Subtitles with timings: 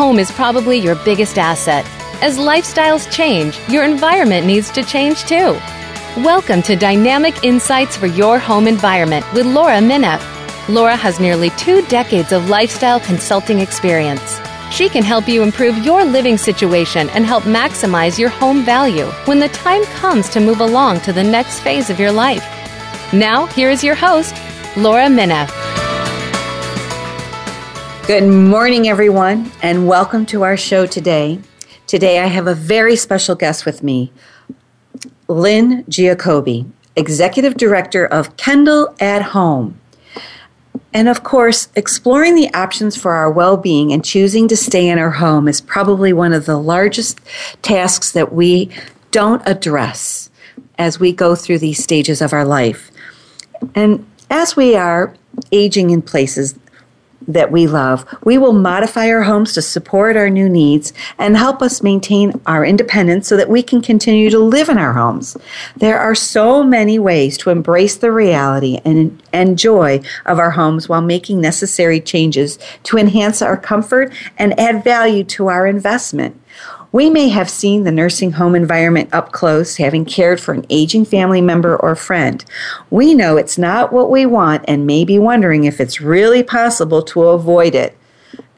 [0.00, 1.84] home is probably your biggest asset.
[2.22, 5.52] As lifestyles change, your environment needs to change too.
[6.24, 10.22] Welcome to Dynamic Insights for Your Home Environment with Laura Mineff.
[10.70, 14.40] Laura has nearly two decades of lifestyle consulting experience.
[14.70, 19.38] She can help you improve your living situation and help maximize your home value when
[19.38, 22.46] the time comes to move along to the next phase of your life.
[23.12, 24.34] Now, here is your host,
[24.78, 25.59] Laura Mineff.
[28.10, 31.38] Good morning, everyone, and welcome to our show today.
[31.86, 34.10] Today, I have a very special guest with me,
[35.28, 39.80] Lynne Giacobbe, Executive Director of Kendal at Home.
[40.92, 44.98] And of course, exploring the options for our well being and choosing to stay in
[44.98, 47.20] our home is probably one of the largest
[47.62, 48.70] tasks that we
[49.12, 50.30] don't address
[50.78, 52.90] as we go through these stages of our life.
[53.76, 55.14] And as we are
[55.52, 56.56] aging in places
[57.32, 61.62] that we love, we will modify our homes to support our new needs and help
[61.62, 65.36] us maintain our independence so that we can continue to live in our homes.
[65.76, 70.88] There are so many ways to embrace the reality and, and joy of our homes
[70.88, 76.40] while making necessary changes to enhance our comfort and add value to our investment.
[76.92, 81.04] We may have seen the nursing home environment up close, having cared for an aging
[81.04, 82.44] family member or friend.
[82.90, 87.02] We know it's not what we want and may be wondering if it's really possible
[87.02, 87.96] to avoid it.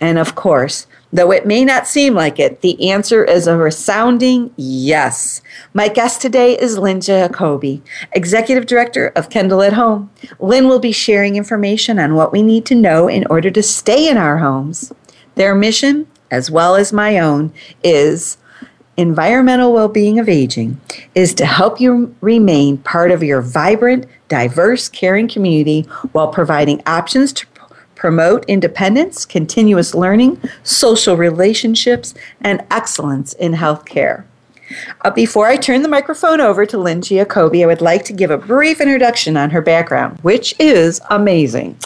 [0.01, 4.53] And of course, though it may not seem like it, the answer is a resounding
[4.57, 5.43] yes.
[5.75, 10.11] My guest today is Lynne Giacobbe, Executive Director of Kendal at Home.
[10.41, 14.09] Lynne will be sharing information on what we need to know in order to stay
[14.09, 14.91] in our homes.
[15.35, 17.53] Their mission as well as my own,
[17.85, 18.39] is
[18.97, 20.79] environmental well being of aging
[21.15, 27.33] is to help you remain part of your vibrant, diverse, caring community while providing options
[27.33, 27.47] to
[27.95, 34.25] promote independence, continuous learning, social relationships, and excellence in healthcare.
[35.03, 38.31] Uh, before I turn the microphone over to Lynne Giacobbe, I would like to give
[38.31, 41.77] a brief introduction on her background, which is amazing.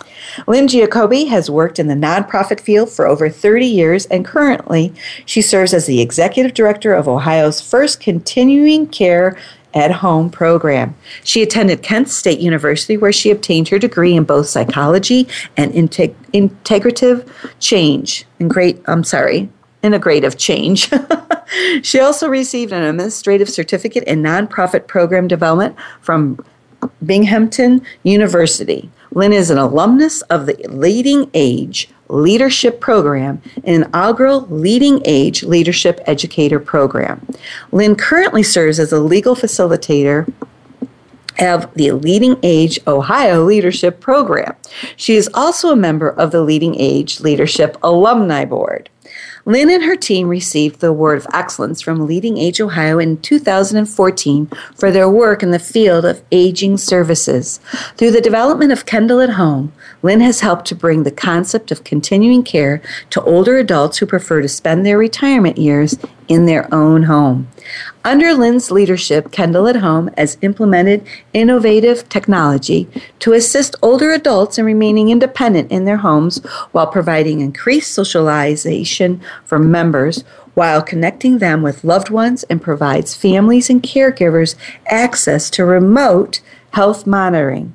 [0.47, 4.92] Lynne Giacobbe has worked in the nonprofit field for over 30 years, and currently
[5.25, 9.36] she serves as the executive director of Ohio's first continuing care
[9.76, 10.96] at home program.
[11.22, 16.14] She attended Kent State University, where she obtained her degree in both psychology and integ-
[16.32, 17.28] integrative
[17.60, 18.25] change.
[18.41, 19.50] And great, I'm sorry,
[19.82, 20.91] integrative change.
[21.84, 26.44] she also received an administrative certificate in nonprofit program development from
[27.04, 28.91] Binghamton University.
[29.12, 36.00] Lynne is an alumnus of the Leading Age Leadership Program and inaugural Leading Age Leadership
[36.06, 37.26] Educator Program.
[37.72, 40.31] Lynne currently serves as a legal facilitator
[41.38, 44.54] of the Leading Age Ohio Leadership Program.
[44.97, 48.88] She is also a member of the Leading Age Leadership Alumni Board.
[49.48, 54.50] Lynne and her team received the Award of Excellence from Leading Age Ohio in 2014
[54.74, 57.60] for their work in the field of aging services.
[57.96, 61.84] Through the development of Kendal at Home, Lynne has helped to bring the concept of
[61.84, 65.96] continuing care to older adults who prefer to spend their retirement years
[66.26, 67.46] in their own home.
[68.06, 74.65] Under Lynne's leadership, Kendal at Home has implemented innovative technology to assist older adults in
[74.65, 76.39] remaining independent in their homes
[76.71, 80.22] while providing increased socialization for members
[80.55, 84.55] while connecting them with loved ones and provides families and caregivers
[84.87, 86.41] access to remote
[86.75, 87.73] health monitoring.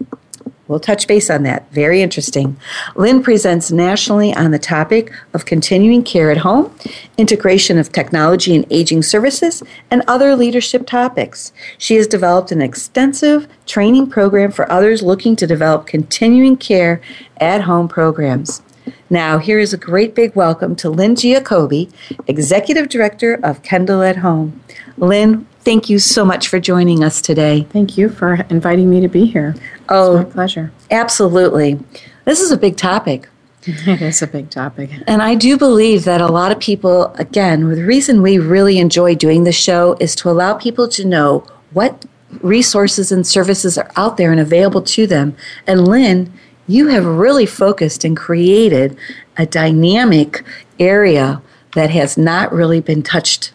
[0.72, 1.70] We'll touch base on that.
[1.74, 2.56] Very interesting.
[2.96, 6.74] Lynne presents nationally on the topic of continuing care at home,
[7.18, 9.62] integration of technology and aging services,
[9.92, 11.52] and other leadership topics.
[11.78, 17.02] She has developed an extensive training program for others looking to develop continuing care
[17.36, 18.62] at home programs.
[19.10, 21.92] Now, here is a great big welcome to Lynne Giacobbe,
[22.28, 24.62] Executive Director of Kendal at Home.
[24.98, 27.68] Lynne, thank you so much for joining us today.
[27.72, 29.54] Thank you for inviting me to be here.
[29.92, 30.72] Oh, it's my pleasure.
[30.90, 31.80] Absolutely.
[32.26, 33.28] This is a big topic.
[33.68, 34.90] It is a big topic.
[35.06, 39.14] And I do believe that a lot of people, again, the reason we really enjoy
[39.14, 42.06] doing the show is to allow people to know what
[42.42, 45.36] resources and services are out there and available to them.
[45.68, 46.34] And Lynne,
[46.68, 48.98] you have really focused and created
[49.38, 50.44] a dynamic
[50.80, 51.42] area
[51.76, 53.54] that has not really been touched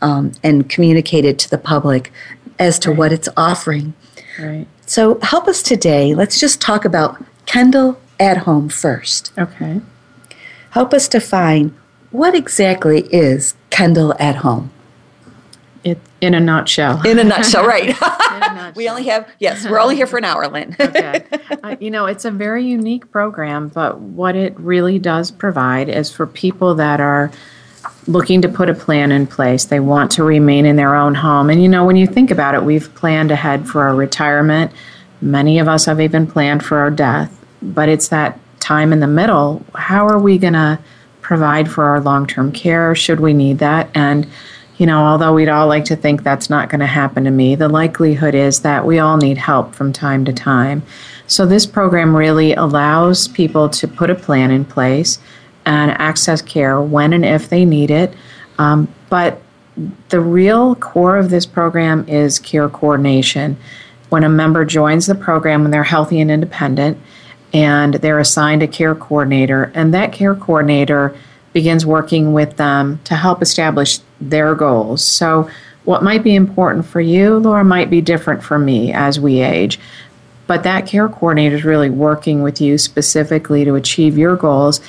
[0.00, 2.12] um, and communicated to the public
[2.58, 2.98] as to right.
[2.98, 3.94] what it's offering.
[4.38, 4.66] Right.
[4.86, 6.14] So, help us today.
[6.14, 9.32] Let's just talk about Kendal at home first.
[9.36, 9.80] Okay.
[10.70, 11.76] Help us define
[12.10, 14.70] what exactly is Kendal at home.
[15.82, 17.04] It, in a nutshell.
[17.06, 17.88] In a nutshell, right.
[17.88, 18.72] a nutshell.
[18.74, 20.74] we only have, yes, we're only here for an hour, Lynne.
[20.80, 21.24] okay.
[21.62, 26.12] Uh, you know, it's a very unique program, but what it really does provide is
[26.12, 27.30] for people that are
[28.06, 29.64] looking to put a plan in place.
[29.64, 31.50] They want to remain in their own home.
[31.50, 34.72] And you know, when you think about it, we've planned ahead for our retirement.
[35.20, 39.06] Many of us have even planned for our death, but it's that time in the
[39.06, 39.64] middle.
[39.74, 40.78] How are we going to
[41.20, 43.90] provide for our long term care should we need that?
[43.94, 44.28] And
[44.76, 47.54] you know, although we'd all like to think that's not going to happen to me,
[47.54, 50.82] the likelihood is that we all need help from time to time.
[51.26, 55.18] So, this program really allows people to put a plan in place
[55.66, 58.14] and access care when and if they need it.
[58.58, 59.42] Um, but
[60.08, 63.58] the real core of this program is care coordination.
[64.08, 66.98] When a member joins the program when they're healthy and independent,
[67.52, 71.16] and they're assigned a care coordinator, and that care coordinator
[71.52, 75.04] begins working with them to help establish their goals.
[75.04, 75.50] So,
[75.84, 79.78] what might be important for you, Laura, might be different for me as we age.
[80.46, 84.80] But that care coordinator is really working with you specifically to achieve your goals.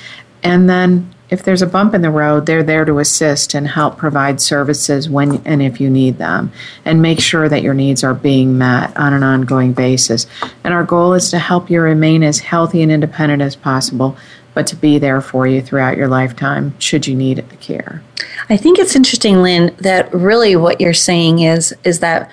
[0.42, 3.98] And then, if there's a bump in the road, they're there to assist and help
[3.98, 6.50] provide services when and if you need them,
[6.86, 10.26] and make sure that your needs are being met on an ongoing basis.
[10.64, 14.16] And our goal is to help you remain as healthy and independent as possible
[14.58, 18.02] but to be there for you throughout your lifetime should you need the care.
[18.50, 22.28] I think it's interesting, Lynne, that really what you're saying is is that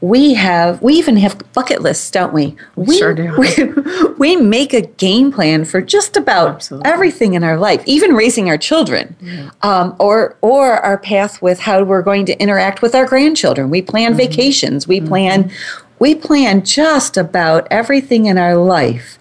[0.00, 2.54] we have we even have bucket lists, don't we?
[2.76, 3.34] We, sure do.
[4.18, 6.90] We, we make a game plan for just about Absolutely.
[6.90, 9.50] everything in our life, even raising our children, yeah.
[9.62, 13.70] um, or or our path with how we're going to interact with our grandchildren.
[13.70, 14.18] We plan mm-hmm.
[14.18, 14.86] vacations.
[14.86, 15.08] We mm-hmm.
[15.08, 15.50] plan
[15.98, 19.18] we plan just about everything in our life,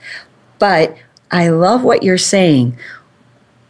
[0.59, 0.95] but
[1.31, 2.77] I love what you're saying.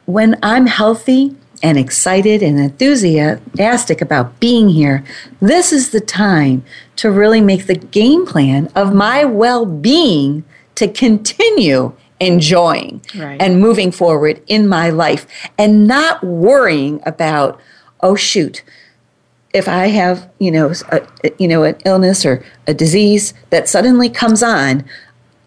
[0.05, 5.03] When I'm healthy and excited and enthusiastic about being here,
[5.41, 6.63] this is the time
[6.97, 10.43] to really make the game plan of my well being
[10.75, 13.41] to continue enjoying right.
[13.41, 15.27] and moving forward in my life
[15.57, 17.59] and not worrying about,
[18.01, 18.63] oh, shoot.
[19.53, 21.07] If I have, you know, a, uh,
[21.39, 24.83] you know, an illness or a disease that suddenly comes on,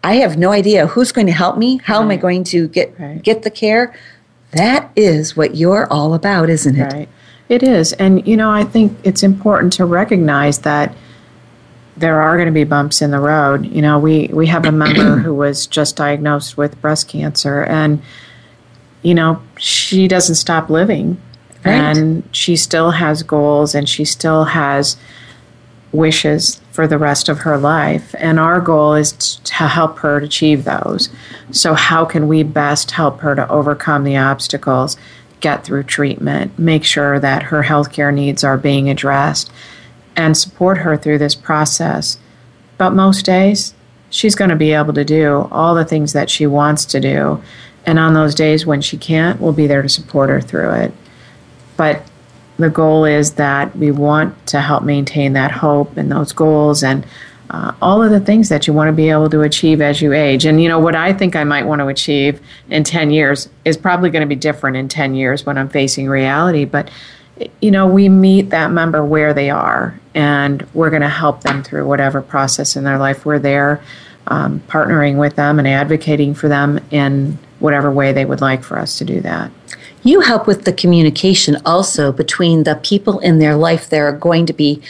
[0.03, 1.77] I have no idea who's going to help me.
[1.77, 2.05] How right.
[2.05, 3.21] am I going to get right.
[3.21, 3.95] get the care?
[4.51, 6.93] That is what you're all about, isn't it?
[6.93, 7.09] Right.
[7.49, 7.93] It is.
[7.93, 10.95] And you know, I think it's important to recognize that
[11.97, 13.65] there are going to be bumps in the road.
[13.65, 18.01] You know, we we have a member who was just diagnosed with breast cancer and
[19.01, 21.19] you know, she doesn't stop living.
[21.65, 21.97] Right.
[21.97, 24.95] And she still has goals and she still has
[25.91, 28.15] wishes for the rest of her life.
[28.17, 31.09] And our goal is to help her achieve those.
[31.51, 34.97] So, how can we best help her to overcome the obstacles,
[35.39, 39.51] get through treatment, make sure that her healthcare needs are being addressed,
[40.15, 42.17] and support her through this process?
[42.77, 43.73] But most days,
[44.09, 47.41] she's going to be able to do all the things that she wants to do.
[47.85, 50.91] And on those days when she can't, we'll be there to support her through it.
[51.77, 52.03] But
[52.61, 57.05] the goal is that we want to help maintain that hope and those goals and
[57.51, 60.13] uh, all of the things that you want to be able to achieve as you
[60.13, 60.45] age.
[60.45, 63.75] And you know, what I think I might want to achieve in 10 years is
[63.75, 66.63] probably going to be different in 10 years when I'm facing reality.
[66.63, 66.89] But,
[67.59, 71.61] you know, we meet that member where they are and we're going to help them
[71.61, 73.25] through whatever process in their life.
[73.25, 73.81] We're there
[74.27, 78.79] um, partnering with them and advocating for them in whatever way they would like for
[78.79, 79.51] us to do that.
[80.03, 84.45] You help with the communication also between the people in their life that are going
[84.47, 84.81] to be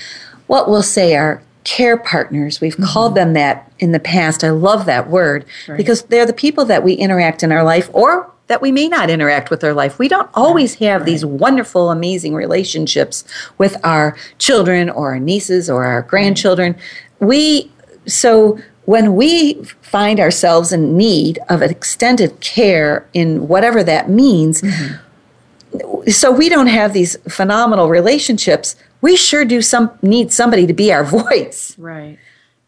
[0.48, 2.62] what we'll say are care partners.
[2.62, 2.86] We've mm-hmm.
[2.86, 4.44] called them that in the past.
[4.44, 5.78] I love that word right.
[5.78, 9.10] because they're the people that we interact in our life or that we may not
[9.10, 9.98] interact with our life.
[9.98, 11.06] We don't always have right.
[11.06, 13.24] these wonderful, amazing relationships
[13.58, 16.76] with our children or our nieces or our grandchildren.
[17.20, 17.72] We
[18.08, 26.10] so when we find ourselves in need of extended care in whatever that means, mm-hmm.
[26.10, 30.92] so we don't have these phenomenal relationships, we sure do some need somebody to be
[30.92, 31.78] our voice.
[31.78, 32.18] Right.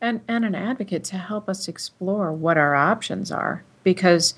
[0.02, 4.34] And and an advocate to help us explore what our options are because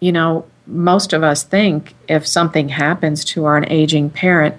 [0.00, 4.54] you know, most of us think if something happens to our an aging parent,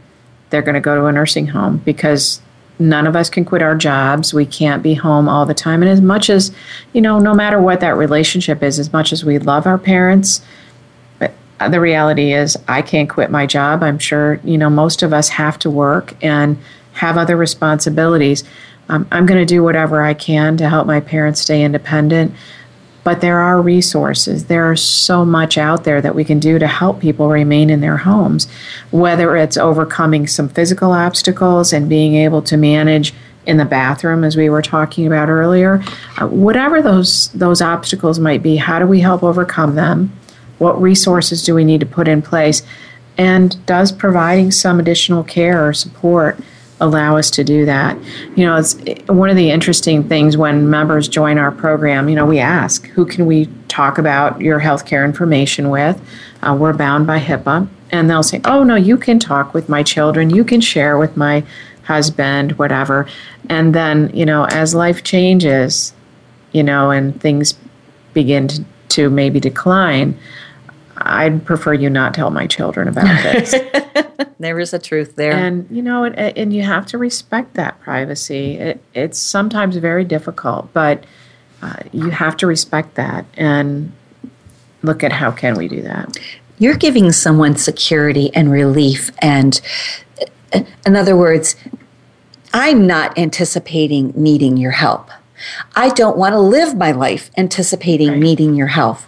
[0.49, 2.41] they're going to go to a nursing home because
[2.79, 4.33] none of us can quit our jobs.
[4.33, 5.81] We can't be home all the time.
[5.81, 6.51] And as much as,
[6.93, 10.41] you know, no matter what that relationship is, as much as we love our parents,
[11.19, 11.33] but
[11.69, 13.83] the reality is I can't quit my job.
[13.83, 16.57] I'm sure, you know, most of us have to work and
[16.93, 18.45] have other responsibilities.
[18.87, 22.33] Um, I'm going to do whatever I can to help my parents stay independent.
[23.09, 24.45] But there are resources.
[24.45, 27.97] There's so much out there that we can do to help people remain in their
[27.97, 28.47] homes,
[28.91, 33.15] whether it's overcoming some physical obstacles and being able to manage
[33.47, 35.83] in the bathroom, as we were talking about earlier.
[36.21, 40.13] Uh, whatever those those obstacles might be, how do we help overcome them?
[40.59, 42.61] What resources do we need to put in place?
[43.17, 46.39] And does providing some additional care or support
[46.79, 47.97] allow us to do that?
[48.35, 48.75] You know, it's
[49.07, 53.05] one of the interesting things when members join our program, you know, we ask, who
[53.05, 56.01] can we talk about your healthcare information with?
[56.41, 57.67] Uh, we're bound by HIPAA.
[57.91, 61.17] And they'll say, oh, no, you can talk with my children, you can share with
[61.17, 61.43] my
[61.83, 63.07] husband, whatever.
[63.49, 65.93] And then, you know, as life changes,
[66.51, 67.55] you know, and things
[68.13, 70.17] begin to, to maybe decline,
[70.99, 73.55] I'd prefer you not tell my children about this.
[74.39, 75.33] there is a truth there.
[75.33, 78.55] And, you know, and, and you have to respect that privacy.
[78.55, 81.03] It, it's sometimes very difficult, but
[81.61, 83.91] uh, you have to respect that and
[84.81, 86.17] look at how can we do that.
[86.57, 89.59] You're giving someone security and relief and
[90.85, 91.55] in other words,
[92.53, 95.09] I'm not anticipating needing your help.
[95.75, 98.19] I don't want to live my life anticipating right.
[98.19, 98.99] needing your help.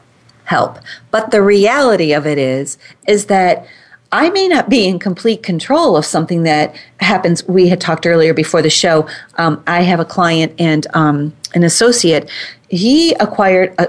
[0.52, 0.80] Help.
[1.12, 2.78] But the reality of it is
[3.08, 3.66] is that
[4.12, 7.48] I may not be in complete control of something that happens.
[7.48, 9.08] We had talked earlier before the show.
[9.38, 12.30] Um, I have a client and um, an associate.
[12.68, 13.88] He acquired a,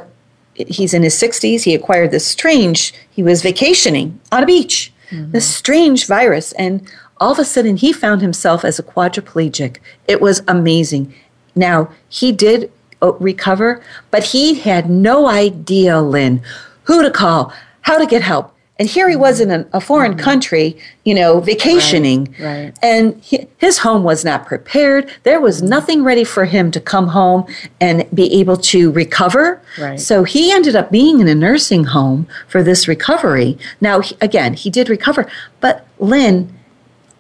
[0.54, 1.64] he's in his 60s.
[1.64, 5.32] He acquired this strange, he was vacationing on a beach, mm-hmm.
[5.32, 6.52] this strange virus.
[6.52, 6.88] And
[7.20, 9.78] all of a sudden he found himself as a quadriplegic.
[10.06, 11.12] It was amazing.
[11.56, 12.70] Now, he did
[13.18, 16.42] recover, but he had no idea, Lynne,
[16.84, 18.54] who to call, how to get help.
[18.78, 20.24] And here he was in a foreign mm-hmm.
[20.24, 22.34] country, you know, vacationing.
[22.40, 22.78] Right, right.
[22.82, 25.08] And he, his home was not prepared.
[25.22, 27.46] There was nothing ready for him to come home
[27.80, 29.60] and be able to recover.
[29.78, 30.00] Right.
[30.00, 33.58] So he ended up being in a nursing home for this recovery.
[33.80, 35.30] Now, he, again, he did recover.
[35.60, 36.52] But Lynne,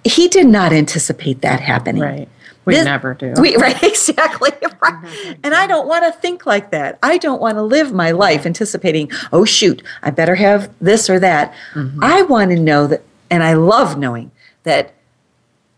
[0.04, 2.02] he did not anticipate that happening.
[2.02, 2.28] Right.
[2.64, 3.34] We this, never do.
[3.38, 4.50] We, right, exactly.
[4.80, 5.36] Right.
[5.42, 6.98] And I don't want to think like that.
[7.02, 11.18] I don't want to live my life anticipating, oh, shoot, I better have this or
[11.20, 11.52] that.
[11.74, 12.02] Mm-hmm.
[12.02, 14.30] I want to know that, and I love knowing
[14.62, 14.94] that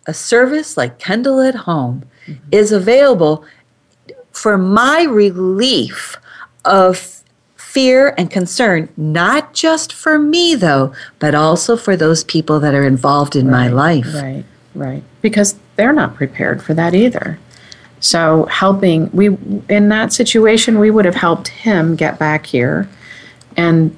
[0.07, 2.49] a service like Kendal at Home mm-hmm.
[2.53, 3.45] is available
[4.33, 6.17] for my relief
[6.65, 7.23] of
[7.57, 12.85] fear and concern, not just for me, though, but also for those people that are
[12.85, 14.15] involved in right, my life.
[14.15, 15.03] Right, right.
[15.23, 17.39] Because they're not prepared for that either.
[18.01, 19.29] So, helping, we,
[19.69, 22.89] in that situation, we would have helped him get back here
[23.57, 23.97] and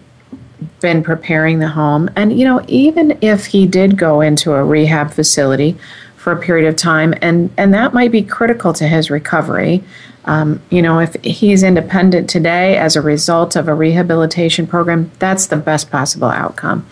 [0.80, 2.08] been preparing the home.
[2.14, 5.76] And, you know, even if he did go into a rehab facility
[6.16, 9.82] for a period of time, and, and that might be critical to his recovery,
[10.26, 15.46] um, you know, if he's independent today as a result of a rehabilitation program, that's
[15.46, 16.86] the best possible outcome.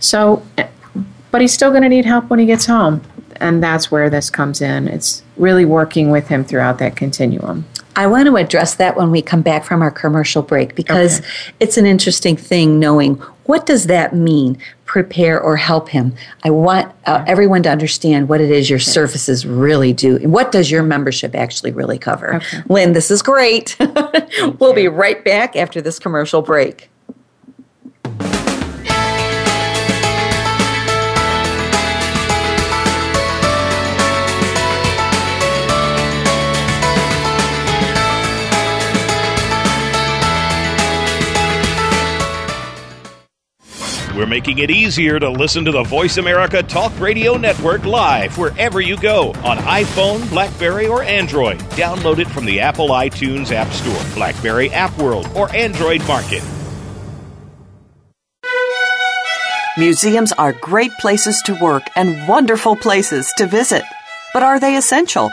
[0.00, 0.42] So,
[1.30, 3.02] but he's still going to need help when he gets home.
[3.40, 4.88] And that's where this comes in.
[4.88, 7.66] It's really working with him throughout that continuum.
[7.98, 11.28] I want to address that when we come back from our commercial break because okay.
[11.58, 13.16] it's an interesting thing knowing
[13.46, 16.14] what does that mean prepare or help him
[16.44, 20.52] i want uh, everyone to understand what it is your services really do and what
[20.52, 22.62] does your membership actually really cover okay.
[22.68, 23.76] lynne this is great
[24.60, 26.88] we'll be right back after this commercial break
[44.28, 48.96] making it easier to listen to the Voice America Talk Radio Network live wherever you
[48.96, 51.58] go on iPhone, Blackberry, or Android.
[51.70, 56.42] Download it from the Apple iTunes App Store, Blackberry App World, or Android Market.
[59.78, 63.84] Museums are great places to work and wonderful places to visit.
[64.34, 65.30] But are they essential?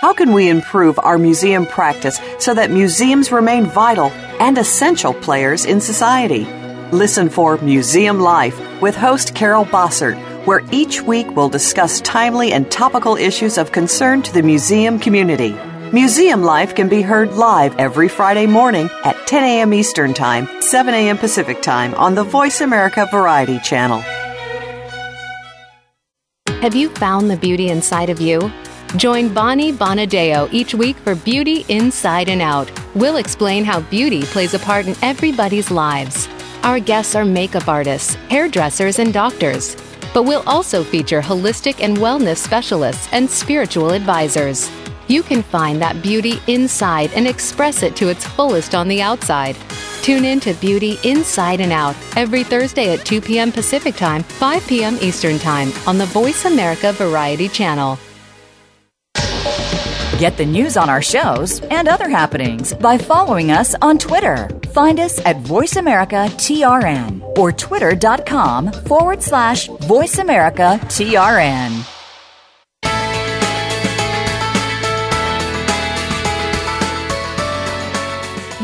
[0.00, 4.10] How can we improve our museum practice so that museums remain vital
[4.40, 6.46] and essential players in society?
[6.92, 12.70] Listen for Museum Life with host Carol Bossert, where each week we'll discuss timely and
[12.70, 15.56] topical issues of concern to the museum community.
[15.92, 19.72] Museum Life can be heard live every Friday morning at 10 a.m.
[19.72, 21.16] Eastern Time, 7 a.m.
[21.16, 24.00] Pacific Time on the Voice America Variety Channel.
[26.60, 28.52] Have you found the beauty inside of you?
[28.96, 32.70] Join Bonnie Bonadeo each week for Beauty Inside and Out.
[32.94, 36.28] We'll explain how beauty plays a part in everybody's lives.
[36.64, 39.76] Our guests are makeup artists, hairdressers, and doctors.
[40.14, 44.70] But we'll also feature holistic and wellness specialists and spiritual advisors.
[45.06, 49.56] You can find that beauty inside and express it to its fullest on the outside.
[50.00, 53.52] Tune in to Beauty Inside and Out every Thursday at 2 p.m.
[53.52, 54.96] Pacific Time, 5 p.m.
[55.02, 57.98] Eastern Time on the Voice America Variety Channel.
[60.18, 64.48] Get the news on our shows and other happenings by following us on Twitter.
[64.72, 71.90] Find us at VoiceAmericaTRN or twitter.com forward slash VoiceAmericaTRN.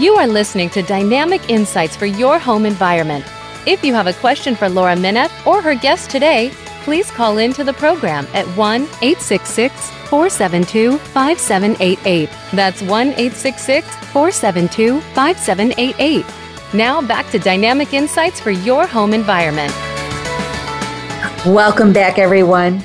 [0.00, 3.24] You are listening to Dynamic Insights for Your Home Environment.
[3.66, 6.52] If you have a question for Laura Minette or her guest today,
[6.84, 12.28] please call in to the program at 1 866 472 5788.
[12.52, 16.26] That's 1 866 472 5788.
[16.72, 19.72] Now back to Dynamic Insights for Your Home Environment.
[21.46, 22.82] Welcome back, everyone.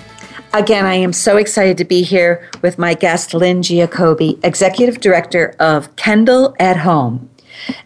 [0.53, 5.53] Again, I am so excited to be here with my guest, Lynne Giacobbe, Executive Director
[5.59, 7.29] of Kendal at Home.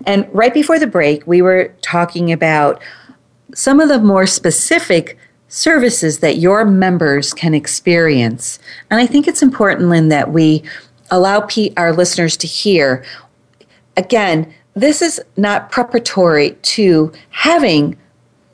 [0.05, 2.81] And right before the break, we were talking about
[3.55, 5.17] some of the more specific
[5.49, 8.59] services that your members can experience.
[8.89, 10.63] And I think it's important, Lynne, that we
[11.11, 13.03] allow P- our listeners to hear.
[13.97, 17.97] Again, this is not preparatory to having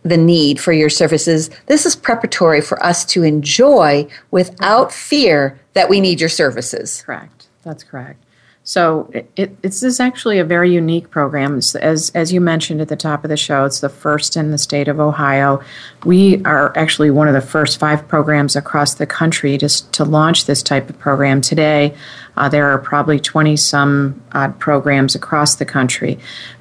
[0.03, 1.49] the need for your services.
[1.65, 7.01] This is preparatory for us to enjoy without fear that we need your services.
[7.05, 7.47] Correct.
[7.63, 8.23] That's correct.
[8.67, 11.55] So it, it, this is actually a very unique program.
[11.55, 14.57] As, as you mentioned at the top of the show, it's the first in the
[14.57, 15.61] state of Ohio.
[16.03, 20.45] We are actually one of the first five programs across the country to, to launch
[20.45, 21.41] this type of program.
[21.41, 21.93] Today,
[22.37, 26.17] uh, there are probably 20 some odd programs across the country.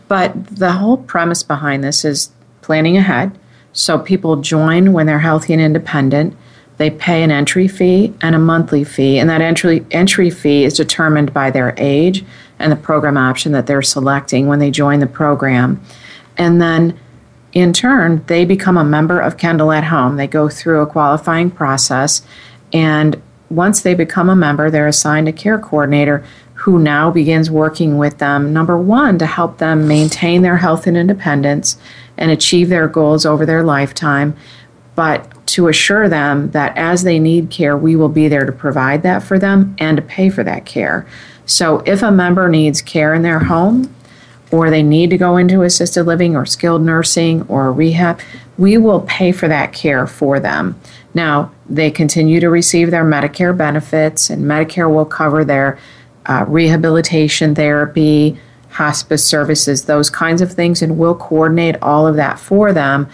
[0.07, 2.31] But the whole premise behind this is
[2.61, 3.37] planning ahead.
[3.73, 6.37] So people join when they're healthy and independent.
[6.77, 10.75] They pay an entry fee and a monthly fee, and that entry entry fee is
[10.75, 12.25] determined by their age
[12.59, 15.81] and the program option that they're selecting when they join the program.
[16.37, 16.99] And then
[17.53, 20.17] in turn, they become a member of Kendal at Home.
[20.17, 22.23] They go through a qualifying process,
[22.73, 27.99] and once they become a member, they're assigned a care coordinator who now begins working
[27.99, 31.77] with them, number one, to help them maintain their health and independence
[32.17, 34.35] and achieve their goals over their lifetime,
[34.95, 39.03] but to assure them that as they need care, we will be there to provide
[39.03, 41.07] that for them and to pay for that care.
[41.47, 43.95] So if a member needs care in their home,
[44.55, 48.21] or they need to go into assisted living or skilled nursing or rehab,
[48.57, 50.81] we will pay for that care for them.
[51.13, 55.79] Now, they continue to receive their Medicare benefits, and Medicare will cover their
[56.27, 58.39] uh, rehabilitation therapy,
[58.71, 63.09] hospice services, those kinds of things, and we'll coordinate all of that for them.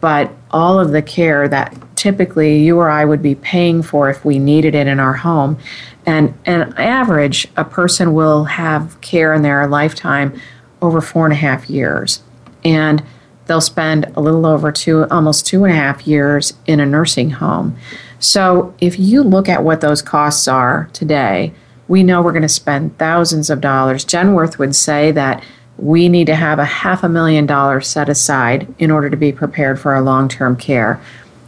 [0.00, 4.24] But all of the care that typically you or I would be paying for if
[4.24, 5.58] we needed it in our home.
[6.04, 10.38] And an average, a person will have care in their lifetime
[10.82, 12.22] over four and a half years.
[12.64, 13.02] And
[13.46, 17.30] they'll spend a little over two, almost two and a half years in a nursing
[17.30, 17.76] home.
[18.18, 21.52] So if you look at what those costs are today,
[21.88, 24.04] we know we're going to spend thousands of dollars.
[24.04, 25.44] Genworth would say that
[25.76, 29.32] we need to have a half a million dollars set aside in order to be
[29.32, 31.00] prepared for our long term care.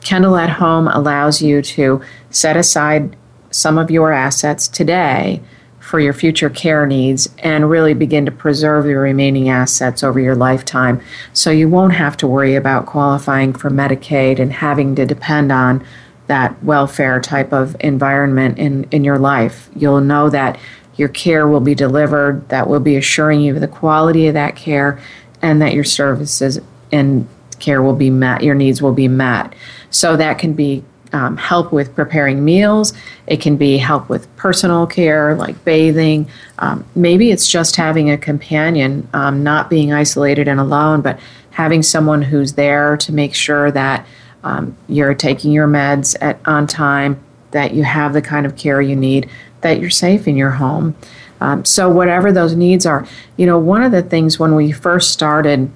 [0.03, 3.17] Kendal at Home allows you to set aside
[3.51, 5.41] some of your assets today
[5.81, 10.35] for your future care needs and really begin to preserve your remaining assets over your
[10.35, 11.01] lifetime.
[11.33, 15.85] So you won't have to worry about qualifying for Medicaid and having to depend on
[16.27, 19.71] that welfare type of environment in, in your life.
[19.77, 20.59] You'll know that
[20.97, 24.57] your care will be delivered, that will be assuring you of the quality of that
[24.57, 25.01] care,
[25.43, 26.61] and that your services
[26.93, 27.29] and
[27.59, 29.55] care will be met, your needs will be met.
[29.91, 32.93] So that can be um, help with preparing meals,
[33.27, 36.29] it can be help with personal care like bathing.
[36.59, 41.19] Um, maybe it's just having a companion, um, not being isolated and alone, but
[41.51, 44.07] having someone who's there to make sure that
[44.45, 47.19] um, you're taking your meds at, on time,
[47.53, 49.31] that you have the kind of care you need,
[49.67, 50.95] that you're safe in your home.
[51.41, 55.11] Um, so, whatever those needs are, you know, one of the things when we first
[55.11, 55.71] started,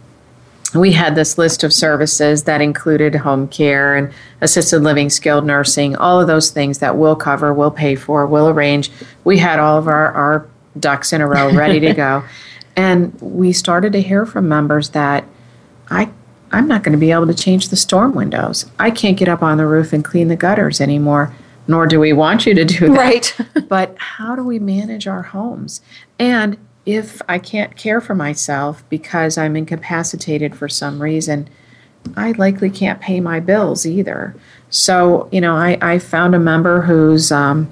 [0.74, 5.96] we had this list of services that included home care and assisted living, skilled nursing,
[5.96, 8.90] all of those things that we'll cover, we'll pay for, we'll arrange.
[9.24, 10.48] We had all of our, our
[10.78, 12.24] ducks in a row ready to go.
[12.76, 15.24] And we started to hear from members that
[15.90, 16.08] I
[16.52, 18.66] I'm not going to be able to change the storm windows.
[18.78, 21.34] I can't get up on the roof and clean the gutters anymore,
[21.66, 22.96] nor do we want you to do that.
[22.96, 23.36] Right.
[23.68, 25.80] but how do we manage our homes?
[26.18, 31.48] And if I can't care for myself because I'm incapacitated for some reason,
[32.16, 34.34] I likely can't pay my bills either.
[34.70, 37.70] So, you know, I, I found a member who's, um,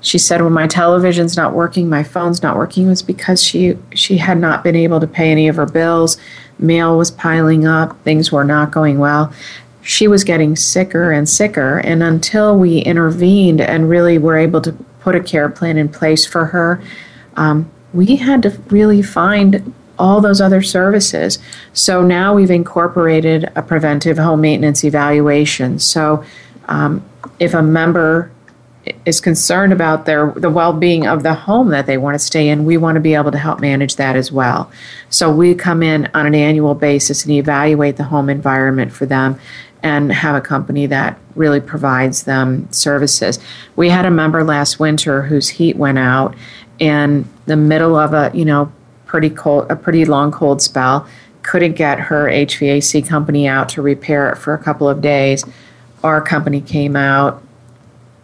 [0.00, 3.76] she said, when my television's not working, my phone's not working, it was because she,
[3.94, 6.16] she had not been able to pay any of her bills
[6.58, 9.32] mail was piling up, things were not going well.
[9.82, 14.72] She was getting sicker and sicker, and until we intervened and really were able to
[15.00, 16.82] put a care plan in place for her,
[17.36, 21.38] um, we had to really find all those other services.
[21.72, 25.78] So now we've incorporated a preventive home maintenance evaluation.
[25.78, 26.24] So
[26.66, 27.04] um,
[27.40, 28.30] if a member
[29.04, 32.64] is concerned about their the well-being of the home that they want to stay in,
[32.64, 34.70] we want to be able to help manage that as well.
[35.10, 39.38] So we come in on an annual basis and evaluate the home environment for them
[39.82, 43.38] and have a company that really provides them services.
[43.76, 46.34] We had a member last winter whose heat went out
[46.78, 48.72] in the middle of a, you know,
[49.06, 51.06] pretty cold a pretty long cold spell,
[51.42, 55.44] couldn't get her HVAC company out to repair it for a couple of days.
[56.02, 57.42] Our company came out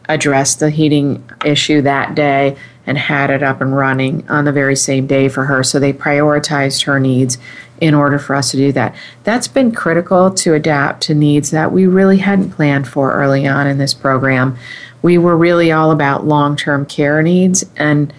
[0.08, 2.56] addressed the heating issue that day
[2.86, 5.62] and had it up and running on the very same day for her.
[5.62, 7.38] So they prioritized her needs
[7.80, 8.94] in order for us to do that.
[9.24, 13.66] That's been critical to adapt to needs that we really hadn't planned for early on
[13.66, 14.56] in this program.
[15.02, 18.12] We were really all about long term care needs and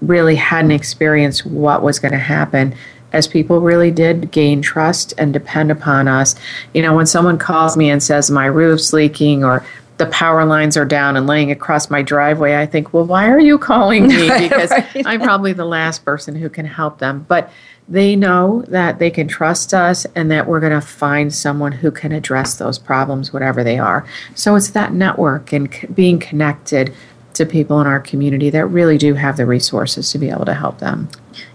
[0.00, 2.74] really hadn't experienced what was going to happen
[3.12, 6.34] as people really did gain trust and depend upon us.
[6.74, 9.64] You know, when someone calls me and says my roof's leaking or
[9.98, 13.40] the power lines are down and laying across my driveway, I think, well, why are
[13.40, 14.26] you calling me?
[14.46, 15.06] Because right.
[15.06, 17.24] I'm probably the last person who can help them.
[17.26, 17.50] But
[17.88, 21.90] they know that they can trust us and that we're going to find someone who
[21.90, 24.06] can address those problems, whatever they are.
[24.34, 26.92] So it's that network and c- being connected
[27.36, 30.54] to people in our community that really do have the resources to be able to
[30.54, 31.08] help them.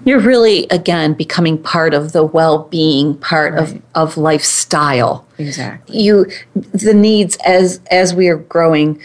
[0.04, 3.62] You're really, again, becoming part of the well being part right.
[3.63, 5.26] of, of lifestyle.
[5.38, 6.00] Exactly.
[6.00, 9.02] You, the needs as, as we are growing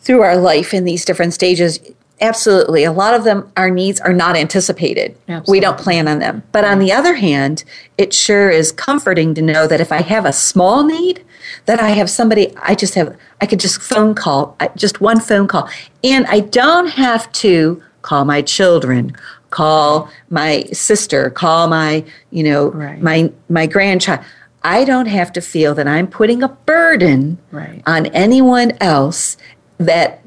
[0.00, 1.80] through our life in these different stages,
[2.20, 2.84] absolutely.
[2.84, 5.16] A lot of them, our needs are not anticipated.
[5.28, 5.52] Absolutely.
[5.52, 6.42] We don't plan on them.
[6.52, 7.64] But on the other hand,
[7.98, 11.24] it sure is comforting to know that if I have a small need,
[11.66, 15.46] that I have somebody, I just have, I could just phone call, just one phone
[15.46, 15.68] call.
[16.02, 19.14] And I don't have to call my children,
[19.50, 23.02] call my sister, call my, you know, right.
[23.02, 24.24] my, my grandchild.
[24.62, 27.82] I don't have to feel that I'm putting a burden right.
[27.86, 29.36] on anyone else
[29.78, 30.22] that,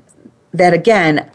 [0.54, 1.30] that again,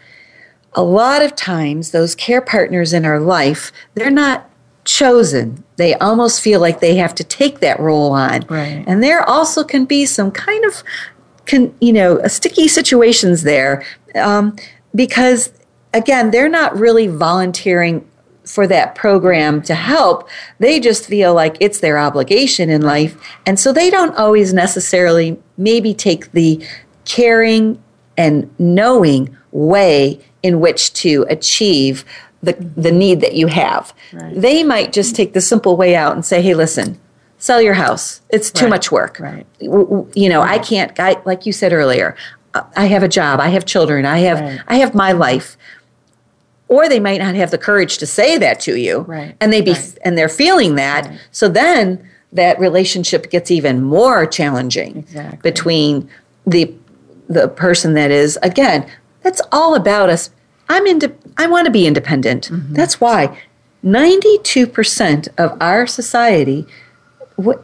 [0.75, 4.51] a lot of times those care partners in our life, they're not
[4.85, 5.65] chosen.
[5.77, 8.43] They almost feel like they have to take that role on.
[8.49, 8.85] Right.
[8.87, 10.83] And there also can be some kind of,
[11.47, 14.57] can, you know, sticky situations there um,
[14.95, 15.53] because,
[15.93, 18.09] again, they're not really volunteering
[18.45, 20.29] for that program to help.
[20.59, 23.17] They just feel like it's their obligation in life.
[23.47, 26.65] And so they don't always necessarily maybe take the
[27.07, 27.83] caring
[28.17, 32.05] and knowing way in which to achieve
[32.45, 33.95] the, the need that you have.
[34.13, 34.41] Right.
[34.41, 37.01] They might just take the simple way out and say, hey, listen,
[37.39, 38.21] sell your house.
[38.31, 38.71] It's too right.
[38.71, 39.19] much work.
[39.19, 39.47] Right.
[39.61, 40.43] You know.
[40.43, 42.17] I can't, I, like you said earlier,
[42.55, 45.57] uh, I have a job, I have children, I have, I have my life.
[46.69, 49.01] Or they might not have the courage to say that to you.
[49.01, 49.37] Right.
[49.41, 51.11] And they be, and they're feeling that.
[51.31, 55.39] So then that relationship gets even more challenging exactly.
[55.43, 56.11] between
[56.47, 56.75] the
[57.29, 58.87] the person that is again
[59.23, 60.31] that's all about us
[60.69, 62.49] I'm into, I want to be independent.
[62.51, 62.75] Mm-hmm.
[62.75, 63.39] That's why
[63.85, 66.67] 92% of our society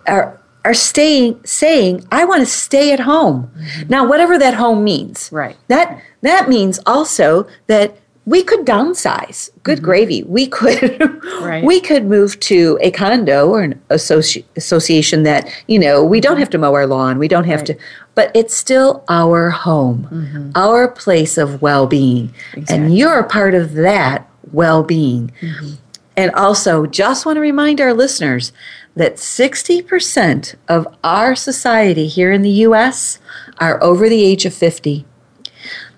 [0.06, 3.50] are are staying saying I want to stay at home.
[3.56, 3.88] Mm-hmm.
[3.88, 5.30] Now whatever that home means.
[5.32, 5.56] Right.
[5.68, 7.96] That that means also that
[8.30, 9.50] we could downsize.
[9.64, 9.84] Good mm-hmm.
[9.84, 10.22] gravy.
[10.22, 11.00] We could
[11.42, 11.64] right.
[11.64, 16.38] we could move to a condo or an associ- association that, you know, we don't
[16.38, 17.18] have to mow our lawn.
[17.18, 17.66] We don't have right.
[17.66, 17.78] to
[18.14, 20.50] but it's still our home, mm-hmm.
[20.54, 22.32] our place of well being.
[22.52, 22.76] Exactly.
[22.76, 25.32] And you're a part of that well being.
[25.40, 25.74] Mm-hmm.
[26.16, 28.52] And also, just want to remind our listeners
[28.94, 33.18] that 60% of our society here in the US
[33.58, 35.06] are over the age of 50.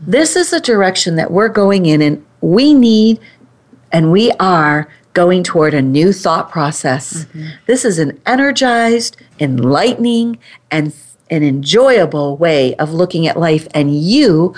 [0.07, 3.21] This is a direction that we're going in, and we need
[3.93, 7.25] and we are going toward a new thought process.
[7.25, 7.49] Mm-hmm.
[7.67, 10.39] This is an energized, enlightening,
[10.71, 10.95] and
[11.31, 14.55] an enjoyable way of looking at life, and you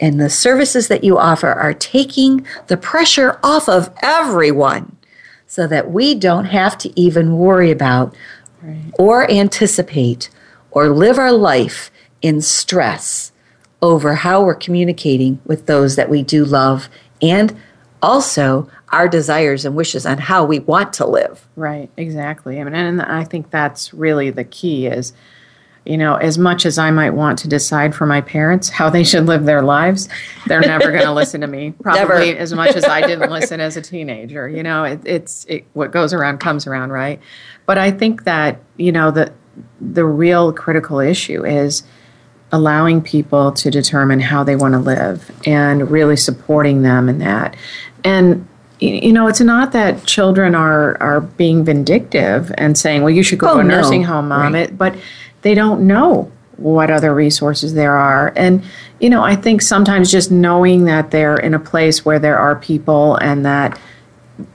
[0.00, 4.96] and the services that you offer are taking the pressure off of everyone
[5.46, 8.14] so that we don't have to even worry about
[8.62, 8.92] right.
[8.98, 10.28] or anticipate
[10.70, 11.90] or live our life
[12.22, 13.23] in stress
[13.84, 16.88] over how we're communicating with those that we do love
[17.20, 17.54] and
[18.00, 21.46] also our desires and wishes on how we want to live.
[21.54, 22.58] Right, exactly.
[22.58, 25.12] I mean and I think that's really the key is
[25.84, 29.04] you know, as much as I might want to decide for my parents how they
[29.04, 30.08] should live their lives,
[30.46, 31.74] they're never going to listen to me.
[31.82, 32.38] Probably never.
[32.38, 34.48] as much as I didn't listen as a teenager.
[34.48, 37.20] You know, it, it's it, what goes around comes around, right?
[37.66, 39.30] But I think that you know the
[39.78, 41.82] the real critical issue is
[42.54, 47.56] allowing people to determine how they want to live and really supporting them in that.
[48.04, 48.46] And
[48.78, 53.38] you know, it's not that children are are being vindictive and saying, "Well, you should
[53.38, 53.76] go Oh, to a no.
[53.76, 54.68] nursing home, mom." Right.
[54.68, 54.94] It, but
[55.42, 58.32] they don't know what other resources there are.
[58.36, 58.62] And
[59.00, 62.54] you know, I think sometimes just knowing that they're in a place where there are
[62.56, 63.78] people and that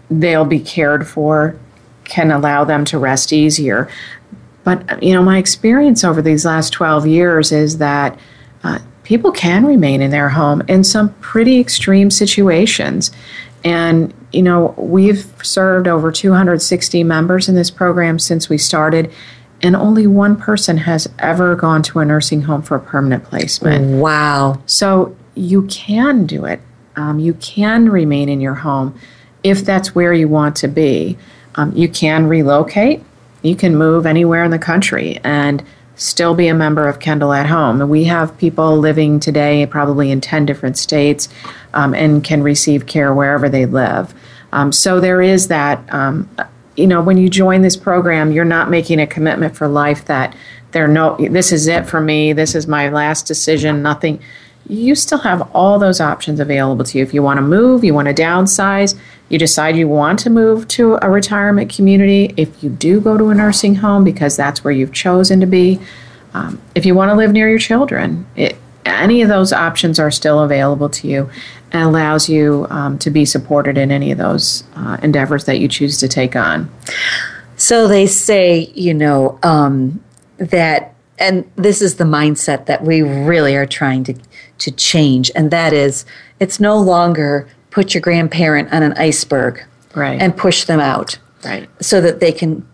[0.10, 1.56] they'll be cared for
[2.06, 3.88] can allow them to rest easier.
[4.76, 8.20] But you know, my experience over these last 12 years is that
[8.64, 13.12] uh, people can remain in their home in some pretty extreme situations.
[13.64, 19.12] And you know, we've served over 260 members in this program since we started,
[19.62, 24.00] and only one person has ever gone to a nursing home for a permanent placement.
[24.00, 24.62] Wow.
[24.68, 26.62] So you can do it.
[26.96, 28.98] Um, you can remain in your home
[29.42, 31.18] if that's where you want to be.
[31.56, 33.04] Um, you can relocate.
[33.42, 35.64] You can move anywhere in the country and
[35.96, 37.88] still be a member of Kendal at Home.
[37.90, 41.28] We have people living today probably in 10 different states
[41.74, 44.14] um, and can receive care wherever they live.
[44.52, 45.94] Um, so there is that.
[45.94, 46.30] Um,
[46.76, 50.34] you know, when you join this program, you're not making a commitment for life that
[50.72, 54.22] there no this is it for me, this is my last decision, nothing.
[54.70, 57.04] You still have all those options available to you.
[57.04, 60.68] If you want to move, you want to downsize, you decide you want to move
[60.70, 64.72] to a retirement community, if you do go to a nursing home because that's where
[64.72, 65.80] you've chosen to be,
[66.34, 68.56] um, if you want to live near your children, it,
[68.86, 71.30] any of those options are still available to you
[71.72, 75.68] and allows you um, to be supported in any of those uh, endeavors that you
[75.68, 76.72] choose to take on.
[77.58, 80.04] So they say, you know, um,
[80.38, 84.14] that, and this is the mindset that we really are trying to,
[84.60, 86.06] to change, and that is
[86.40, 89.64] it's no longer put your grandparent on an iceberg
[89.96, 90.22] Right.
[90.22, 91.68] and push them out right.
[91.82, 92.66] so that they can,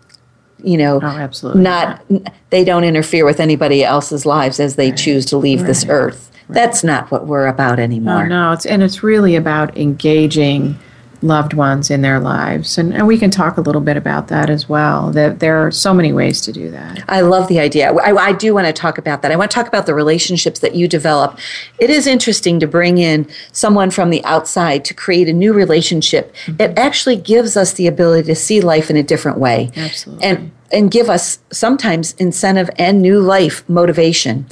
[0.62, 1.62] you know, Oh, absolutely.
[1.62, 2.02] not,
[2.50, 6.30] they don't interfere with anybody else's lives as they choose to leave this earth.
[6.48, 8.26] That's not what we're about Oh, anymore.
[8.28, 10.78] no, it's and it's really about engaging
[11.22, 14.50] loved ones in their lives, and, and we can talk a little bit about that
[14.50, 15.10] as well.
[15.10, 17.04] That there are so many ways to do that.
[17.08, 17.92] I love the idea.
[17.92, 19.32] I, I do want to talk about that.
[19.32, 21.38] I want to talk about the relationships that you develop.
[21.78, 26.34] It is interesting to bring in someone from the outside to create a new relationship.
[26.46, 29.70] It actually gives us the ability to see life in a different way.
[29.76, 30.24] Absolutely.
[30.24, 34.46] And and give us sometimes incentive and new life motivation.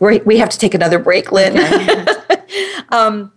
[0.00, 1.58] We're, we have to take another break, Lynne.
[2.90, 3.32] um,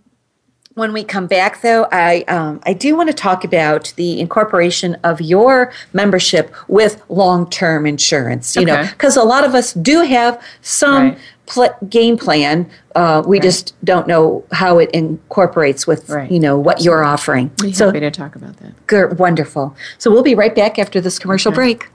[0.78, 4.94] when we come back, though, I um, I do want to talk about the incorporation
[5.04, 8.56] of your membership with long term insurance.
[8.56, 11.18] You know, because a lot of us do have some Right.
[11.46, 12.70] pl- game plan.
[12.94, 16.30] Uh, we just don't know how it incorporates with Right.
[16.30, 17.50] you know what you're offering.
[17.62, 18.86] Be so happy to talk about that.
[18.86, 19.76] good, wonderful.
[19.98, 21.88] So we'll be right back after this commercial break.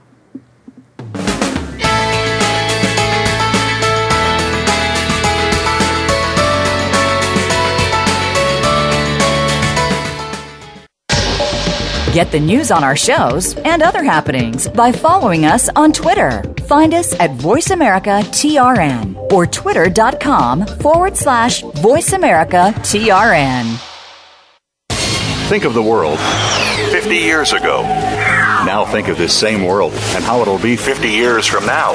[12.14, 16.44] Get the news on our shows and other happenings by following us on Twitter.
[16.68, 23.80] Find us at VoiceAmericaTRN or twitter.com forward slash VoiceAmericaTRN.
[25.48, 26.20] Think of the world
[26.92, 27.82] 50 years ago.
[27.82, 31.94] Now think of this same world and how it'll be 50 years from now.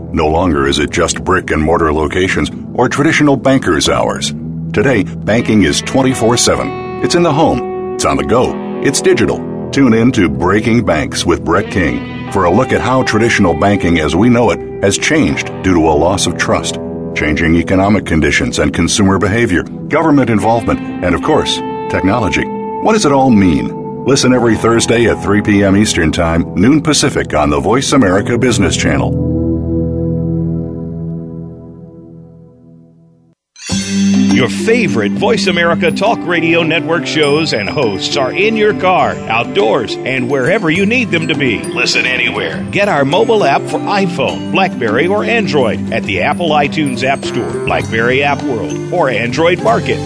[0.13, 4.33] No longer is it just brick and mortar locations or traditional banker's hours.
[4.73, 7.03] Today, banking is 24 7.
[7.03, 9.37] It's in the home, it's on the go, it's digital.
[9.71, 13.99] Tune in to Breaking Banks with Brett King for a look at how traditional banking
[13.99, 16.75] as we know it has changed due to a loss of trust,
[17.15, 21.55] changing economic conditions and consumer behavior, government involvement, and of course,
[21.89, 22.43] technology.
[22.83, 24.03] What does it all mean?
[24.03, 25.77] Listen every Thursday at 3 p.m.
[25.77, 29.30] Eastern Time, noon Pacific on the Voice America Business Channel.
[34.41, 39.95] Your favorite Voice America Talk Radio Network shows and hosts are in your car, outdoors,
[39.97, 41.61] and wherever you need them to be.
[41.61, 42.67] Listen anywhere.
[42.71, 47.51] Get our mobile app for iPhone, Blackberry, or Android at the Apple iTunes App Store,
[47.65, 49.99] Blackberry App World, or Android Market.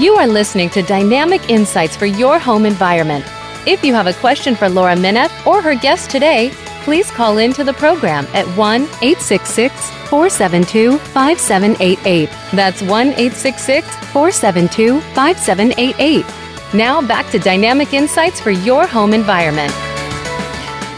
[0.00, 3.24] You are listening to Dynamic Insights for Your Home Environment.
[3.66, 6.52] If you have a question for Laura Mineth or her guest today,
[6.88, 12.30] please call in to the program at 1 866 472 5788.
[12.54, 16.24] That's 1 866 472 5788.
[16.72, 19.70] Now back to Dynamic Insights for your home environment.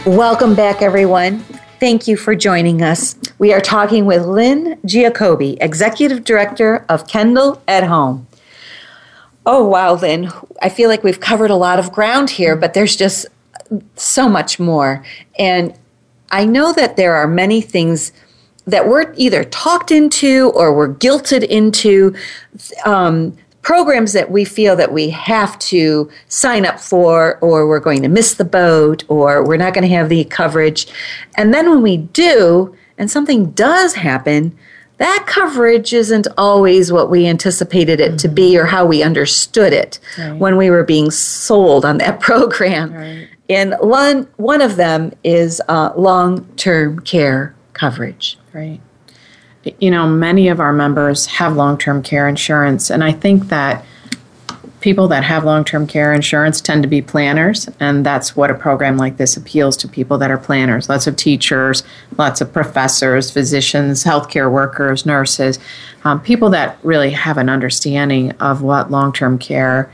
[0.07, 1.41] Welcome back, everyone.
[1.81, 3.17] Thank you for joining us.
[3.41, 8.29] We are talking with Lynne Giacobbe, Executive Director of Kendal at Home.
[9.45, 10.31] Oh, wow, Lynne.
[10.63, 13.27] I feel like we've covered a lot of ground here, but there's just
[13.97, 15.05] so much more.
[15.39, 15.75] And
[16.31, 18.13] I know that there are many things
[18.67, 22.15] that we're either talked into or we're guilted into
[22.85, 28.03] um, programs that we feel that we have to sign up for or we're going
[28.03, 30.87] to miss the boat or we're not going to have the coverage
[31.37, 34.57] and then when we do and something does happen
[34.97, 38.17] that coverage isn't always what we anticipated it mm-hmm.
[38.17, 40.37] to be or how we understood it right.
[40.37, 43.29] when we were being sold on that program right.
[43.51, 48.81] And one, one of them is uh, long-term care coverage right
[49.79, 53.85] you know, many of our members have long term care insurance, and I think that
[54.81, 58.55] people that have long term care insurance tend to be planners, and that's what a
[58.55, 60.89] program like this appeals to people that are planners.
[60.89, 61.83] Lots of teachers,
[62.17, 65.59] lots of professors, physicians, healthcare workers, nurses,
[66.05, 69.91] um, people that really have an understanding of what long term care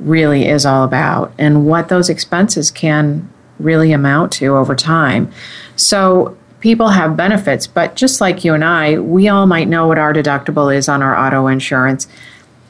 [0.00, 5.32] really is all about and what those expenses can really amount to over time.
[5.76, 9.98] So, people have benefits, but just like you and I, we all might know what
[9.98, 12.08] our deductible is on our auto insurance.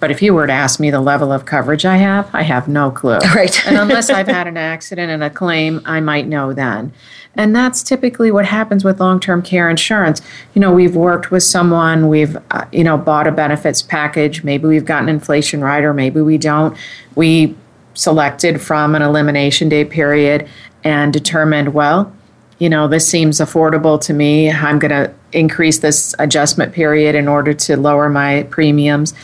[0.01, 2.69] But if you were to ask me the level of coverage I have, I have
[2.69, 3.19] no clue.
[3.35, 3.67] Right.
[3.67, 6.93] and unless I've had an accident and a claim, I might know then.
[7.35, 10.21] And that's typically what happens with long-term care insurance.
[10.55, 14.67] You know, we've worked with someone, we've uh, you know bought a benefits package, maybe
[14.67, 16.77] we've got an inflation rider, maybe we don't.
[17.15, 17.57] We
[17.95, 20.49] selected from an elimination day period
[20.85, 22.13] and determined, well,
[22.59, 24.51] you know, this seems affordable to me.
[24.51, 29.15] I'm going to increase this adjustment period in order to lower my premiums.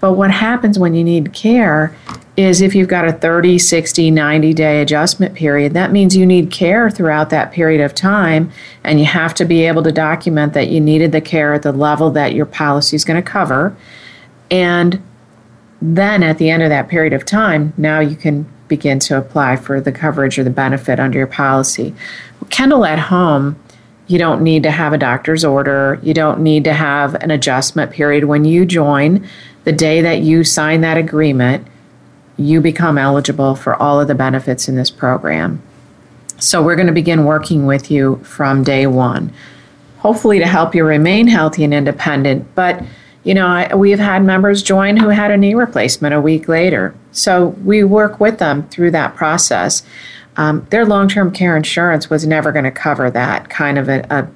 [0.00, 1.94] But what happens when you need care
[2.36, 6.52] is if you've got a 30, 60, 90 day adjustment period, that means you need
[6.52, 8.52] care throughout that period of time,
[8.84, 11.72] and you have to be able to document that you needed the care at the
[11.72, 13.76] level that your policy is going to cover.
[14.50, 15.02] And
[15.82, 19.56] then at the end of that period of time, now you can begin to apply
[19.56, 21.94] for the coverage or the benefit under your policy.
[22.50, 23.58] Kendal at home,
[24.06, 25.98] you don't need to have a doctor's order.
[26.02, 28.24] You don't need to have an adjustment period.
[28.24, 29.28] When you join,
[29.68, 31.66] the day that you sign that agreement,
[32.38, 35.60] you become eligible for all of the benefits in this program.
[36.38, 39.30] So, we're going to begin working with you from day one,
[39.98, 42.54] hopefully to help you remain healthy and independent.
[42.54, 42.82] But,
[43.24, 46.94] you know, I, we've had members join who had a knee replacement a week later.
[47.12, 49.82] So, we work with them through that process
[50.38, 54.06] um, their long term care insurance was never going to cover that kind of a,
[54.08, 54.28] a,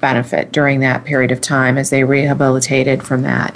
[0.00, 3.54] benefit during that period of time as they rehabilitated from that.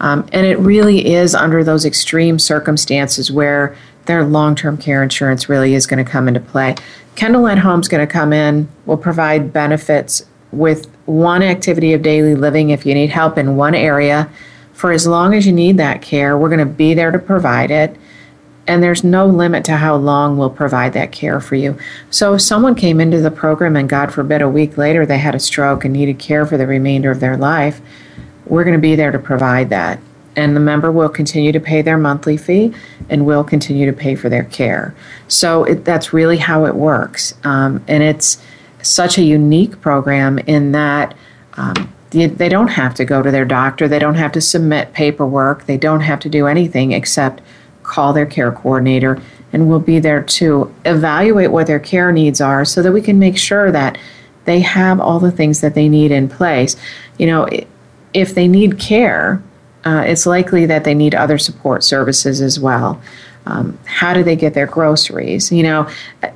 [0.00, 3.76] Um, and it really is under those extreme circumstances where
[4.06, 6.74] their long term care insurance really is going to come into play.
[7.16, 12.02] Kendal at Home is going to come in, will provide benefits with one activity of
[12.02, 14.30] daily living if you need help in one area.
[14.72, 17.70] For as long as you need that care, we're going to be there to provide
[17.70, 17.96] it
[18.66, 21.76] and there's no limit to how long we'll provide that care for you.
[22.10, 25.34] So if someone came into the program and God forbid a week later they had
[25.34, 27.80] a stroke and needed care for the remainder of their life,
[28.46, 29.98] we're going to be there to provide that.
[30.36, 32.74] And the member will continue to pay their monthly fee
[33.08, 34.94] and will continue to pay for their care.
[35.28, 37.34] So it, that's really how it works.
[37.44, 38.42] Um, and it's
[38.82, 41.14] such a unique program in that
[41.54, 45.66] um, they don't have to go to their doctor, they don't have to submit paperwork,
[45.66, 47.40] they don't have to do anything except
[47.82, 49.20] call their care coordinator,
[49.52, 53.18] and we'll be there to evaluate what their care needs are so that we can
[53.18, 53.98] make sure that
[54.44, 56.76] they have all the things that they need in place.
[57.18, 57.48] You know,
[58.14, 59.42] if they need care,
[59.84, 63.02] uh, it's likely that they need other support services as well.
[63.46, 65.52] Um, how do they get their groceries?
[65.52, 65.90] You know,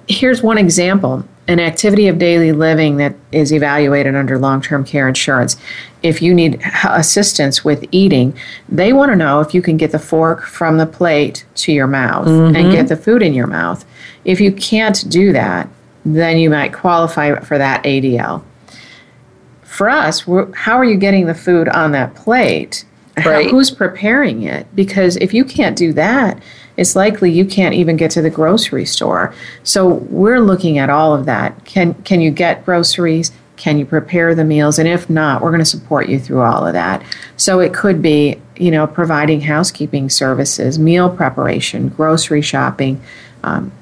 [0.07, 5.09] here's one example an activity of daily living that is evaluated under long term care
[5.09, 5.57] insurance.
[6.03, 9.99] If you need assistance with eating, they want to know if you can get the
[9.99, 12.55] fork from the plate to your mouth mm-hmm.
[12.55, 13.87] and get the food in your mouth.
[14.27, 15.71] If you can't do that,
[16.05, 18.43] then you might qualify for that ADL.
[19.69, 22.85] For us, how are you getting the food on that plate?
[23.25, 23.51] Right.
[23.51, 24.67] who's preparing it?
[24.77, 26.41] Because if you can't do that,
[26.77, 29.35] it's likely you can't even get to the grocery store.
[29.65, 31.65] So we're looking at all of that.
[31.65, 33.33] Can can you get groceries?
[33.57, 34.79] Can you prepare the meals?
[34.79, 37.03] And if not, we're going to support you through all of that.
[37.37, 43.01] So it could be, you know, providing housekeeping services, meal preparation, grocery shopping,
[43.43, 43.73] um,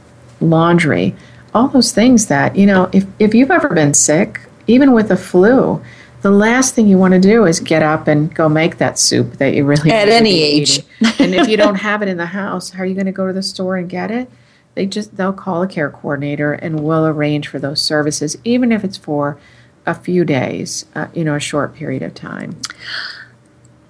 [0.40, 1.14] laundry.
[1.54, 5.16] all those things that, you know, if, if you've ever been sick, even with the
[5.16, 5.82] flu,
[6.22, 9.34] the last thing you want to do is get up and go make that soup
[9.34, 10.80] that you really At any age.
[11.18, 13.26] and if you don't have it in the house, how are you going to go
[13.26, 14.28] to the store and get it?
[14.74, 18.84] They just they'll call a care coordinator and we'll arrange for those services, even if
[18.84, 19.38] it's for
[19.86, 22.60] a few days, uh, you know, a short period of time.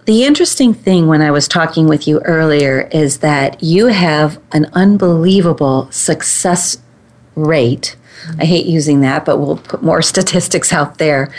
[0.04, 4.66] The interesting thing when I was talking with you earlier is that you have an
[4.72, 6.78] unbelievable success
[7.34, 7.96] rate.
[8.38, 11.32] I hate using that, but we'll put more statistics out there.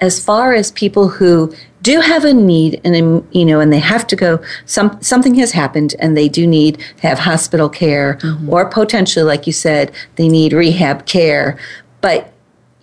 [0.00, 1.52] As far as people who
[1.82, 5.34] do have a need and um, you know and they have to go some something
[5.34, 8.18] has happened and they do need to have hospital care
[8.48, 11.58] or potentially like you said they need rehab care
[12.00, 12.32] but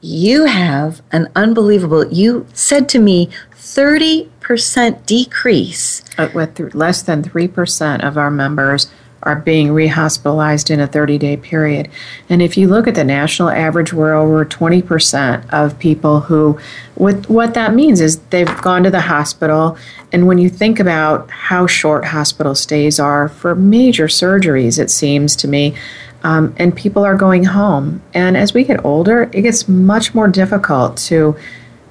[0.01, 7.21] you have an unbelievable you said to me 30% decrease Uh, with th- less than
[7.21, 8.87] 3% of our members
[9.23, 11.89] are being rehospitalized in a 30 day period.
[12.29, 16.59] And if you look at the national average, we're over 20% of people who,
[16.95, 19.77] what, what that means is they've gone to the hospital.
[20.11, 25.35] And when you think about how short hospital stays are for major surgeries, it seems
[25.37, 25.75] to me,
[26.23, 28.01] um, and people are going home.
[28.13, 31.35] And as we get older, it gets much more difficult to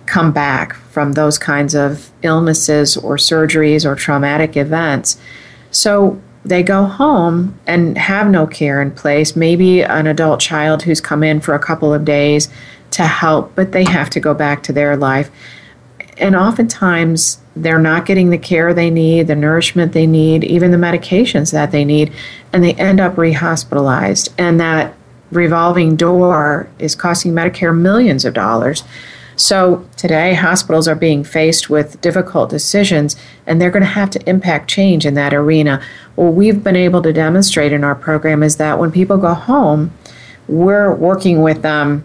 [0.06, 5.18] come back from those kinds of illnesses or surgeries or traumatic events.
[5.70, 9.36] So they go home and have no care in place.
[9.36, 12.48] Maybe an adult child who's come in for a couple of days
[12.92, 15.30] to help, but they have to go back to their life.
[16.16, 20.76] And oftentimes they're not getting the care they need, the nourishment they need, even the
[20.78, 22.12] medications that they need,
[22.52, 24.30] and they end up rehospitalized.
[24.38, 24.94] And that
[25.30, 28.84] revolving door is costing Medicare millions of dollars.
[29.38, 33.14] So today, hospitals are being faced with difficult decisions,
[33.46, 35.80] and they're going to have to impact change in that arena.
[36.16, 39.92] What we've been able to demonstrate in our program is that when people go home,
[40.48, 42.04] we're working with them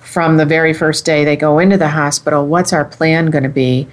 [0.00, 2.44] from the very first day they go into the hospital.
[2.44, 3.86] What's our plan going to be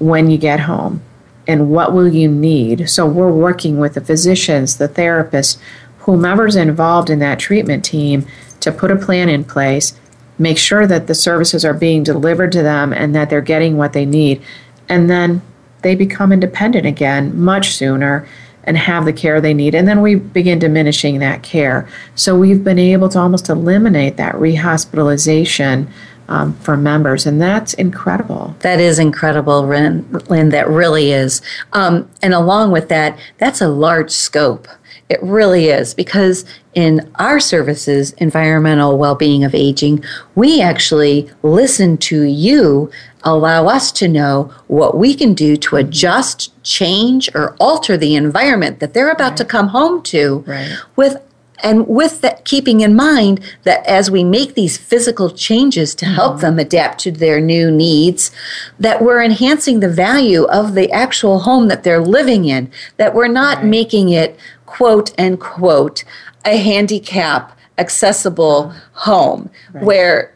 [0.00, 1.02] when you get home?
[1.46, 2.90] And what will you need?
[2.90, 5.56] So we're working with the physicians, the therapists,
[6.00, 8.26] whomever's involved in that treatment team
[8.58, 9.97] to put a plan in place
[10.38, 13.92] make sure that the services are being delivered to them and that they're getting what
[13.92, 14.42] they need.
[14.88, 15.42] And then
[15.82, 18.26] they become independent again much sooner
[18.64, 19.74] and have the care they need.
[19.74, 21.88] And then we begin diminishing that care.
[22.14, 25.88] So we've been able to almost eliminate that rehospitalization
[26.28, 28.54] um, for members, and that's incredible.
[28.60, 30.50] That is incredible, Lynne.
[30.50, 31.40] That really is.
[31.72, 34.68] Um, and along with that, that's a large scope.
[35.08, 36.44] It really is because
[36.74, 40.04] in our services, environmental well being of aging,
[40.34, 42.90] we actually listen to you,
[43.22, 48.80] allow us to know what we can do to adjust, change, or alter the environment
[48.80, 50.76] that they're about to come home to Right.
[50.94, 51.16] with
[51.62, 56.34] and with that keeping in mind that as we make these physical changes to help
[56.34, 56.42] mm-hmm.
[56.42, 58.30] them adapt to their new needs
[58.78, 63.28] that we're enhancing the value of the actual home that they're living in that we're
[63.28, 64.38] not making it
[64.68, 66.04] quote and quote
[66.44, 69.50] a handicap accessible home
[69.80, 70.34] where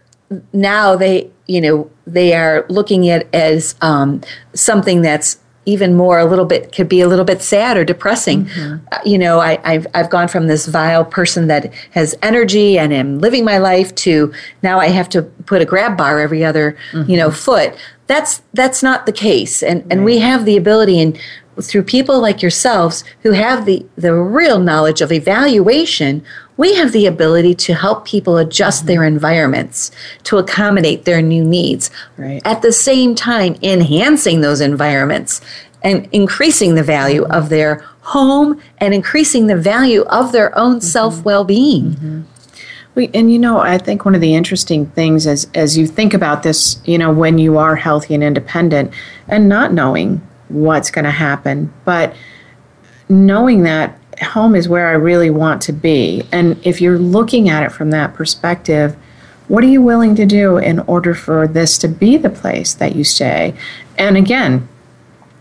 [0.52, 4.20] now they you know they are looking at as um,
[4.54, 8.48] something that's even more a little bit could be a little bit sad or depressing.
[8.90, 12.92] Uh, you know I, I've, I've gone from this vile person that has energy and
[12.92, 16.76] am living my life to now i have to put a grab bar every other
[17.06, 17.74] you know foot.
[18.08, 19.62] That's that's not the case.
[19.62, 21.18] And and we have the ability and
[21.60, 26.24] through people like yourselves who have the the real knowledge of evaluation
[26.56, 28.88] we have the ability to help people adjust mm-hmm.
[28.88, 29.90] their environments
[30.24, 31.90] to accommodate their new needs.
[32.16, 32.42] Right.
[32.44, 35.40] at the same time enhancing those environments
[35.82, 37.32] and increasing the value mm-hmm.
[37.32, 40.86] of their home and increasing the value of their own mm-hmm.
[40.86, 42.26] self well-being
[42.94, 46.14] We, and you know, I think one of the interesting things as as you think
[46.14, 48.92] about this, you know, when you are healthy and independent,
[49.28, 50.20] and not knowing
[50.52, 52.14] what's going to happen, but
[53.08, 57.62] knowing that home is where I really want to be, and if you're looking at
[57.62, 58.96] it from that perspective,
[59.48, 62.94] what are you willing to do in order for this to be the place that
[62.94, 63.54] you stay?
[63.98, 64.68] And again,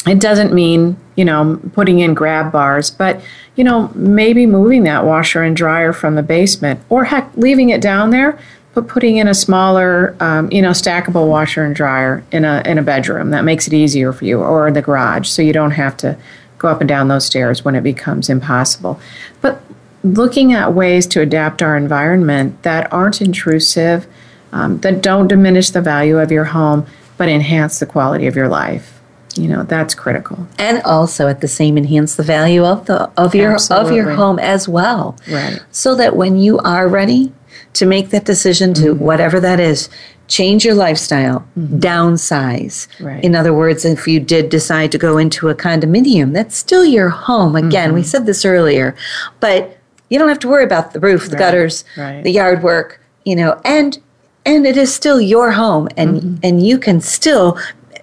[0.08, 3.22] it doesn't mean you know putting in grab bars but
[3.56, 7.82] you know maybe moving that washer and dryer from the basement or heck leaving it
[7.82, 8.40] down there
[8.74, 12.78] but putting in a smaller um, you know stackable washer and dryer in a in
[12.78, 15.72] a bedroom that makes it easier for you or in the garage so you don't
[15.72, 16.18] have to
[16.58, 19.00] go up and down those stairs when it becomes impossible.
[19.42, 19.62] But
[20.04, 24.08] looking at ways to adapt our environment that aren't intrusive
[24.52, 26.86] um, that don't diminish the value of your home
[27.18, 29.00] but enhance the quality of your life.
[29.36, 30.48] You know that's critical.
[30.58, 34.40] And also at the same enhance the value of the of your of your home
[34.40, 35.18] as well.
[35.30, 35.60] Right.
[35.72, 37.32] so that when you are ready
[37.74, 39.04] to make that decision to mm-hmm.
[39.04, 39.90] whatever that is,
[40.28, 41.78] change your lifestyle, mm-hmm.
[41.80, 42.88] downsize.
[43.00, 43.24] Right.
[43.24, 47.10] In other words, if you did decide to go into a condominium, that's still your
[47.10, 47.56] home.
[47.56, 47.96] Again, mm-hmm.
[47.96, 48.96] we said this earlier,
[49.40, 49.78] but
[50.10, 51.40] you don't have to worry about the roof, the right.
[51.40, 52.24] gutters, right.
[52.24, 54.00] the yard work, you know, and
[54.46, 56.36] and it is still your home and mm-hmm.
[56.44, 57.60] and you can still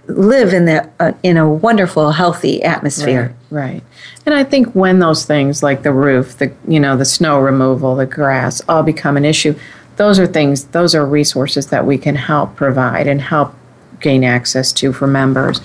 [0.08, 3.34] live in the uh, in a wonderful healthy atmosphere.
[3.50, 3.82] Right, right.
[4.26, 7.94] And i think when those things like the roof the you know the snow removal
[7.96, 9.54] the grass all become an issue
[9.96, 13.54] those are things those are resources that we can help provide and help
[14.00, 15.60] gain access to for members.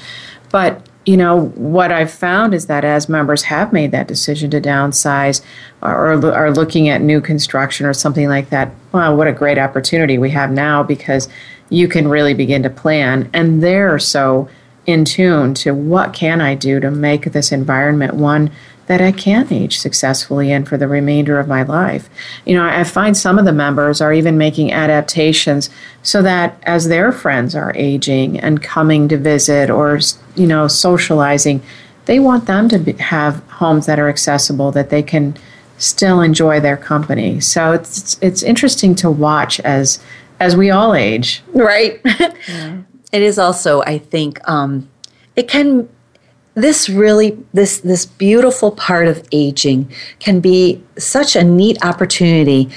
[0.52, 4.62] But you know what i've found is that as members have made that decision to
[4.62, 5.44] downsize
[5.82, 9.58] or, or are looking at new construction or something like that wow what a great
[9.58, 11.28] opportunity we have now because
[11.74, 13.28] you can really begin to plan.
[13.34, 14.48] And they're so
[14.86, 18.52] in tune to what can I do to make this environment one
[18.86, 22.10] that I can age successfully in for the remainder of my life.
[22.46, 25.70] You know, I find some of the members are even making adaptations
[26.04, 30.00] so that as their friends are aging and coming to visit or,
[30.36, 31.64] you know, socializing,
[32.06, 35.38] they want them to be, have homes that are accessible that they can
[35.78, 37.40] still enjoy their company.
[37.40, 40.04] So it's it's interesting to watch as
[40.44, 41.42] as we all age.
[41.54, 42.02] Right.
[42.46, 42.82] Yeah.
[43.14, 44.90] it is also, I think, um,
[45.38, 45.88] it can
[46.56, 52.70] this really this this beautiful part of aging can be such a neat opportunity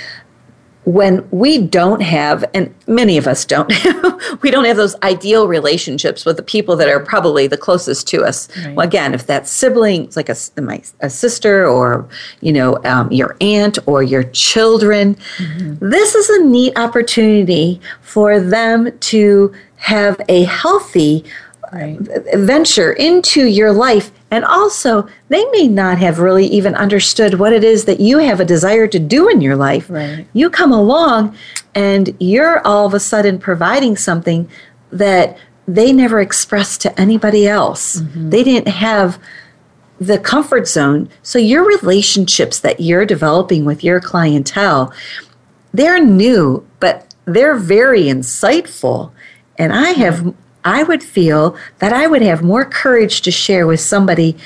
[0.86, 3.72] when we don't have and many of us don't
[4.42, 8.22] we don't have those ideal relationships with the people that are probably the closest to
[8.22, 8.76] us right.
[8.76, 12.08] well again if that's siblings like a, my, a sister or
[12.40, 15.90] you know um, your aunt or your children mm-hmm.
[15.90, 21.24] this is a neat opportunity for them to have a healthy
[21.72, 21.98] right.
[22.34, 24.10] venture into your life.
[24.30, 28.40] And also, they may not have really even understood what it is that you have
[28.40, 29.88] a desire to do in your life.
[29.88, 30.26] Right.
[30.32, 31.36] You come along
[31.74, 34.48] and you're all of a sudden providing something
[34.90, 35.38] that
[35.68, 37.96] they never expressed to anybody else.
[38.00, 38.30] Mm-hmm.
[38.30, 39.20] They didn't have
[40.00, 41.08] the comfort zone.
[41.22, 44.92] So, your relationships that you're developing with your clientele,
[45.72, 49.12] they're new, but they're very insightful.
[49.58, 50.34] And I have
[50.66, 54.36] I would feel that I would have more courage to share with somebody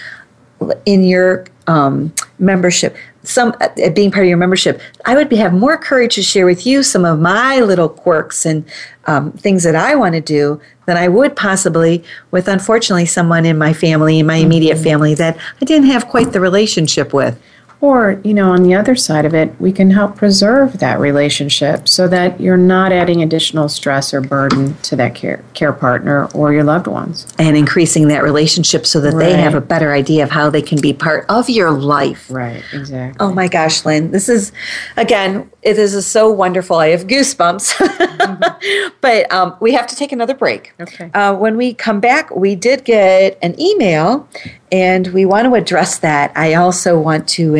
[0.84, 5.52] in your um, membership, some uh, being part of your membership, I would be, have
[5.52, 8.64] more courage to share with you some of my little quirks and
[9.06, 13.56] um, things that I want to do than I would possibly with, unfortunately, someone in
[13.56, 14.84] my family, in my immediate mm-hmm.
[14.84, 17.40] family that I didn't have quite the relationship with.
[17.80, 21.88] Or, you know, on the other side of it, we can help preserve that relationship
[21.88, 26.52] so that you're not adding additional stress or burden to that care, care partner or
[26.52, 27.26] your loved ones.
[27.38, 29.24] And increasing that relationship so that right.
[29.24, 32.30] they have a better idea of how they can be part of your life.
[32.30, 33.16] Right, exactly.
[33.18, 34.52] Oh my gosh, Lynne, this is,
[34.98, 36.76] again, it is so wonderful.
[36.76, 37.76] I have goosebumps.
[37.76, 38.88] mm-hmm.
[39.00, 40.74] But um, we have to take another break.
[40.78, 41.10] Okay.
[41.14, 44.28] Uh, when we come back, we did get an email
[44.70, 46.32] and we want to address that.
[46.36, 47.54] I also want to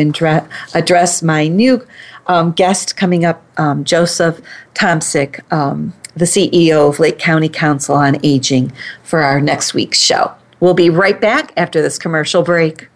[0.73, 1.85] address my new
[2.27, 4.41] um, guest coming up, um, Joseph
[4.73, 8.71] Tomsic, um, the CEO of Lake County Council on Aging,
[9.03, 10.33] for our next week's show.
[10.59, 12.87] We'll be right back after this commercial break.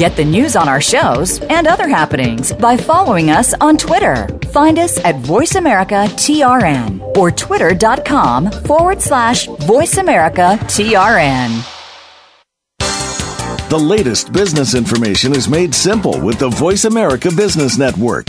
[0.00, 4.26] Get the news on our shows and other happenings by following us on Twitter.
[4.50, 11.66] Find us at VoiceAmericaTRN or twitter.com forward slash VoiceAmericaTRN.
[13.68, 18.28] The latest business information is made simple with the Voice America Business Network.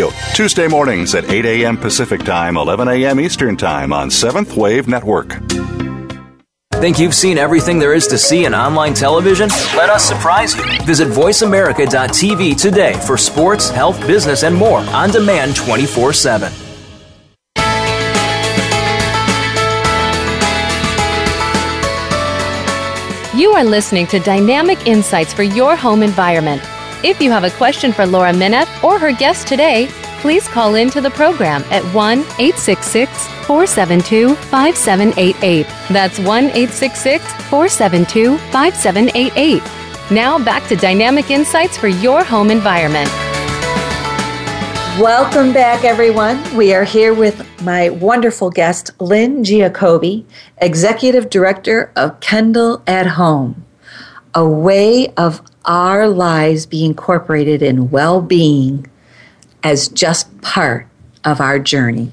[0.01, 1.77] Radio, Tuesday mornings at 8 a.m.
[1.77, 3.19] Pacific Time, 11 a.m.
[3.19, 5.37] Eastern Time on Seventh Wave Network.
[6.73, 9.49] Think you've seen everything there is to see in online television?
[9.75, 10.63] Let us surprise you.
[10.85, 16.51] Visit VoiceAmerica.tv today for sports, health, business, and more on demand 24 7.
[23.37, 26.61] You are listening to Dynamic Insights for Your Home Environment.
[27.03, 29.87] If you have a question for Laura Minoff or her guest today,
[30.19, 35.65] please call in to the program at 1 866 472 5788.
[35.89, 39.63] That's 1 866 472 5788.
[40.11, 43.09] Now back to Dynamic Insights for Your Home Environment.
[45.01, 46.55] Welcome back, everyone.
[46.55, 50.23] We are here with my wonderful guest, Lynne Giacobbe,
[50.59, 53.65] Executive Director of Kendal at Home,
[54.35, 58.87] a way of our lives be incorporated in well being
[59.63, 60.87] as just part
[61.23, 62.11] of our journey.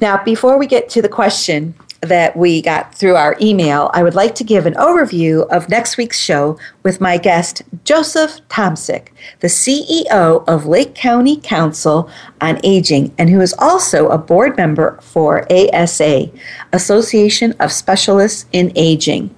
[0.00, 4.14] Now, before we get to the question, that we got through our email, I would
[4.14, 9.08] like to give an overview of next week's show with my guest, Joseph Tomsic,
[9.40, 14.98] the CEO of Lake County Council on Aging, and who is also a board member
[15.02, 16.30] for ASA,
[16.72, 19.34] Association of Specialists in Aging.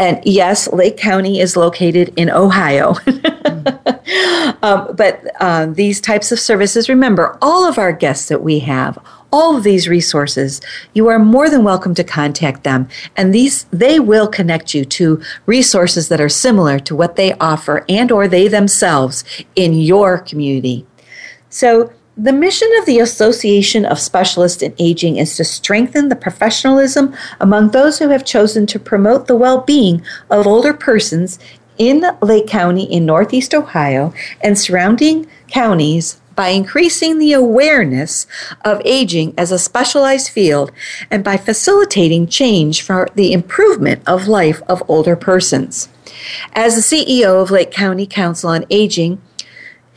[0.00, 2.94] And yes, Lake County is located in Ohio.
[4.62, 8.98] um, but uh, these types of services, remember, all of our guests that we have,
[9.30, 10.62] all of these resources,
[10.94, 12.88] you are more than welcome to contact them.
[13.14, 17.84] And these they will connect you to resources that are similar to what they offer
[17.86, 19.22] and or they themselves
[19.54, 20.86] in your community.
[21.50, 27.14] So the mission of the Association of Specialists in Aging is to strengthen the professionalism
[27.40, 31.38] among those who have chosen to promote the well being of older persons
[31.78, 38.26] in Lake County in Northeast Ohio and surrounding counties by increasing the awareness
[38.64, 40.72] of aging as a specialized field
[41.10, 45.88] and by facilitating change for the improvement of life of older persons.
[46.52, 49.20] As the CEO of Lake County Council on Aging,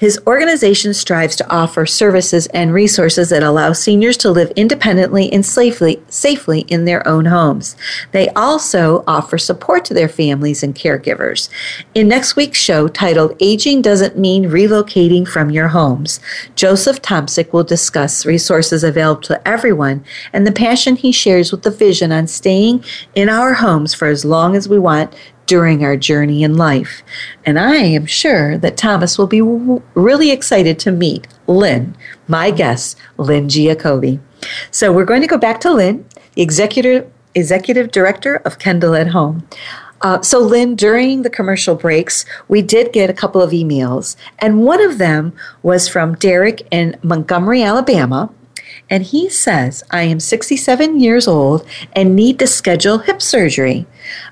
[0.04, 5.46] his organization strives to offer services and resources that allow seniors to live independently and
[5.46, 7.78] safely, safely in their own homes.
[8.12, 11.48] They also offer support to their families and caregivers.
[11.96, 16.20] In next week's show, titled Aging Doesn't Mean Relocating from Your Homes,
[16.54, 21.72] Joseph Tomsic will discuss resources available to everyone and the passion he shares with the
[21.72, 22.84] vision on staying
[23.16, 25.16] in our homes for as long as we want
[25.54, 27.04] during our journey in life.
[27.46, 31.96] And I am sure that Thomas will be w- really excited to meet Lynne,
[32.28, 34.20] my guest, Lynne Giacobbe.
[34.72, 39.10] So we're going to go back to Lynne, the executive, executive director of Kendal at
[39.10, 39.48] Home.
[40.02, 44.64] Uh, so, Lynne, during the commercial breaks, we did get a couple of emails, and
[44.64, 48.32] one of them was from Derek in Montgomery, Alabama.
[48.90, 53.86] And he says, I am 67 years old and need to schedule hip surgery.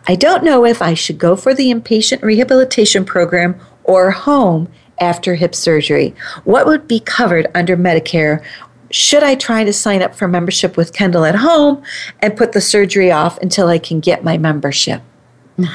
[0.07, 4.69] I don't know if I should go for the inpatient rehabilitation program or home
[4.99, 6.13] after hip surgery.
[6.43, 8.43] What would be covered under Medicare?
[8.91, 11.82] Should I try to sign up for membership with Kendal at home
[12.19, 15.01] and put the surgery off until I can get my membership?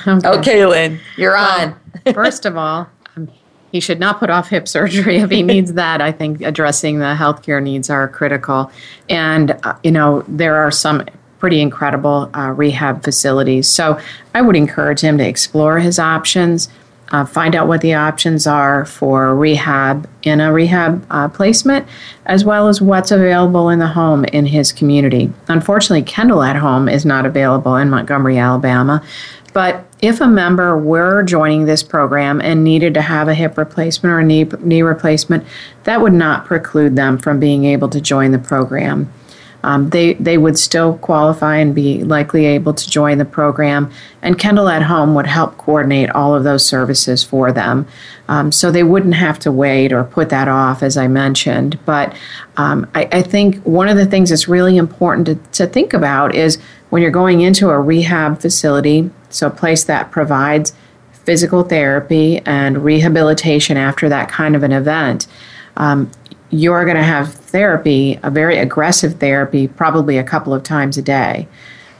[0.06, 1.76] Okay, okay Lynne, you're well,
[2.06, 2.14] on.
[2.14, 2.88] first of all,
[3.72, 6.00] he should not put off hip surgery if he needs that.
[6.00, 8.70] I think addressing the healthcare needs are critical.
[9.08, 11.04] And, uh, you know, there are some
[11.46, 13.70] pretty incredible uh, rehab facilities.
[13.70, 14.00] So
[14.34, 16.68] I would encourage him to explore his options,
[17.12, 21.86] uh, find out what the options are for rehab in a rehab uh, placement,
[22.24, 25.32] as well as what's available in the home in his community.
[25.46, 29.00] Unfortunately, Kendal at Home is not available in Montgomery, Alabama.
[29.52, 34.12] But if a member were joining this program and needed to have a hip replacement
[34.12, 35.46] or knee, knee replacement,
[35.84, 39.12] that would not preclude them from being able to join the program.
[39.66, 43.90] Um, they, they would still qualify and be likely able to join the program,
[44.22, 47.88] and Kendal at Home would help coordinate all of those services for them.
[48.28, 51.80] Um, so they wouldn't have to wait or put that off, as I mentioned.
[51.84, 52.16] But
[52.56, 56.34] um, I, I, think one of the things that's really important to, to think about
[56.36, 56.58] is
[56.90, 60.72] when you're going into a rehab facility, so a place that provides
[61.10, 65.26] physical therapy and rehabilitation after that kind of an event,
[65.76, 66.08] um,
[66.50, 71.02] you're going to have therapy, a very aggressive therapy, probably a couple of times a
[71.02, 71.48] day.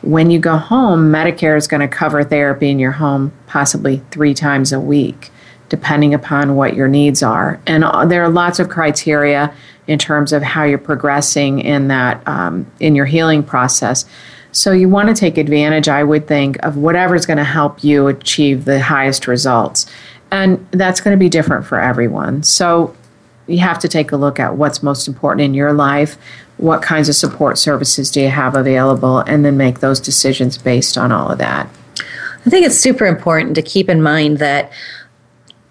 [0.03, 4.35] When you go home, Medicare is going to cover therapy in your home possibly three
[4.35, 5.31] times a week,
[5.69, 7.61] depending upon what your needs are.
[7.67, 9.53] And uh, there are lots of criteria
[9.87, 14.05] in terms of how you're progressing in that um, in your healing process.
[14.53, 18.07] So you want to take advantage, I would think, of whatever's going to help you
[18.07, 19.87] achieve the highest results.
[20.31, 22.43] And that's going to be different for everyone.
[22.43, 22.97] So
[23.47, 26.17] you have to take a look at what's most important in your life,
[26.57, 30.97] what kinds of support services do you have available, and then make those decisions based
[30.99, 31.69] on all of that.
[32.45, 34.71] I think it's super important to keep in mind that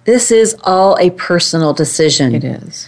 [0.06, 2.36] this is all a personal decision.
[2.36, 2.88] It is.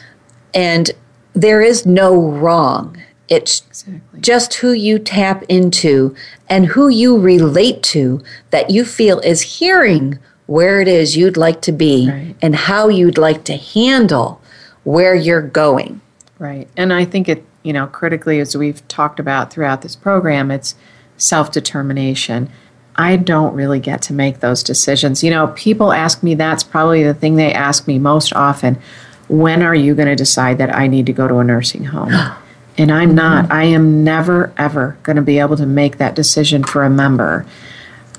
[0.54, 0.92] And
[1.34, 3.02] there is no wrong.
[3.28, 4.22] It's exactly.
[4.22, 6.16] just who you tap into
[6.50, 11.62] and who you relate to that you feel is hearing where it is you'd like
[11.62, 12.36] to be right.
[12.42, 14.42] and how you'd like to handle
[14.88, 16.00] where you're going.
[16.40, 16.70] Right.
[16.78, 20.76] And I think it, you know, critically, as we've talked about throughout this program, it's
[21.18, 22.50] self determination.
[22.96, 25.24] I don't really get to make those decisions.
[25.24, 28.80] You know, people ask me that's probably the thing they ask me most often.
[29.28, 32.14] When are you going to decide that I need to go to a nursing home?
[32.80, 33.46] And I'm not.
[33.46, 33.54] Mm-hmm.
[33.54, 37.44] I am never, ever going to be able to make that decision for a member.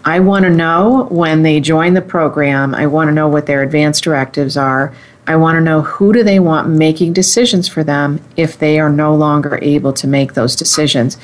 [0.04, 3.62] I want to know when they join the program, I want to know what their
[3.62, 4.92] advanced directives are.
[5.28, 8.90] I want to know who do they want making decisions for them if they are
[8.90, 11.18] no longer able to make those decisions.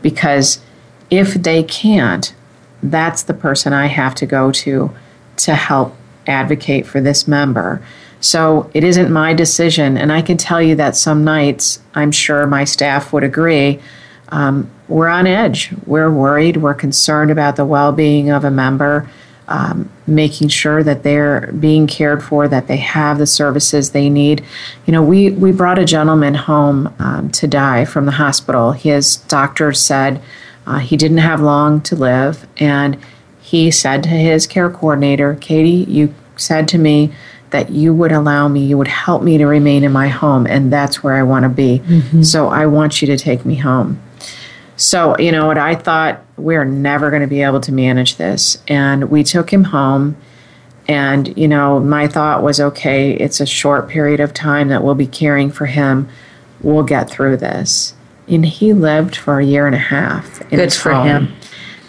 [0.00, 0.60] Because
[1.10, 2.34] if they can't,
[2.82, 4.90] that's the person I have to go to
[5.36, 5.94] to help
[6.26, 7.84] advocate for this member.
[8.20, 12.46] So it isn't my decision, and I can tell you that some nights, I'm sure
[12.46, 13.80] my staff would agree,
[14.30, 15.70] um, we're on edge.
[15.86, 16.58] We're worried.
[16.58, 19.08] We're concerned about the well being of a member,
[19.50, 24.44] um, making sure that they're being cared for, that they have the services they need.
[24.86, 28.72] You know, we, we brought a gentleman home um, to die from the hospital.
[28.72, 30.22] His doctor said
[30.66, 32.96] uh, he didn't have long to live, and
[33.40, 37.12] he said to his care coordinator, Katie, you said to me,
[37.50, 40.72] that you would allow me, you would help me to remain in my home, and
[40.72, 41.80] that's where I want to be.
[41.80, 42.22] Mm-hmm.
[42.22, 44.00] So I want you to take me home.
[44.76, 48.62] So, you know what, I thought we're never going to be able to manage this.
[48.68, 50.16] And we took him home.
[50.88, 54.94] And, you know, my thought was okay, it's a short period of time that we'll
[54.94, 56.08] be caring for him.
[56.60, 57.94] We'll get through this.
[58.26, 60.40] And he lived for a year and a half.
[60.50, 61.06] Good for home.
[61.06, 61.36] him.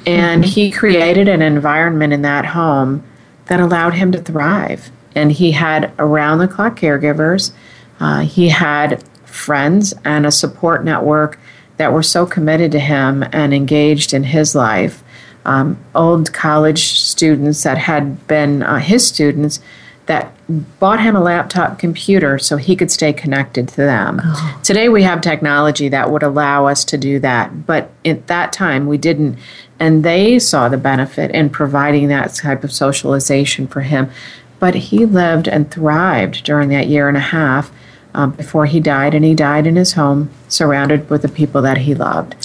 [0.05, 0.51] And mm-hmm.
[0.51, 3.03] he created an environment in that home
[3.45, 4.91] that allowed him to thrive.
[5.15, 7.51] And he had around the clock caregivers,
[7.99, 11.39] uh, he had friends and a support network
[11.81, 15.03] that were so committed to him and engaged in his life.
[15.45, 19.59] Um, old college students that had been uh, his students
[20.05, 20.31] that
[20.79, 24.21] bought him a laptop computer so he could stay connected to them.
[24.23, 24.59] Oh.
[24.63, 28.85] Today we have technology that would allow us to do that, but at that time
[28.85, 29.39] we didn't.
[29.79, 34.11] And they saw the benefit in providing that type of socialization for him.
[34.59, 37.71] But he lived and thrived during that year and a half
[38.13, 41.79] um, before he died, and he died in his home, surrounded with the people that
[41.79, 42.35] he loved.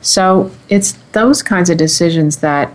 [0.00, 2.72] So it's those kinds of decisions that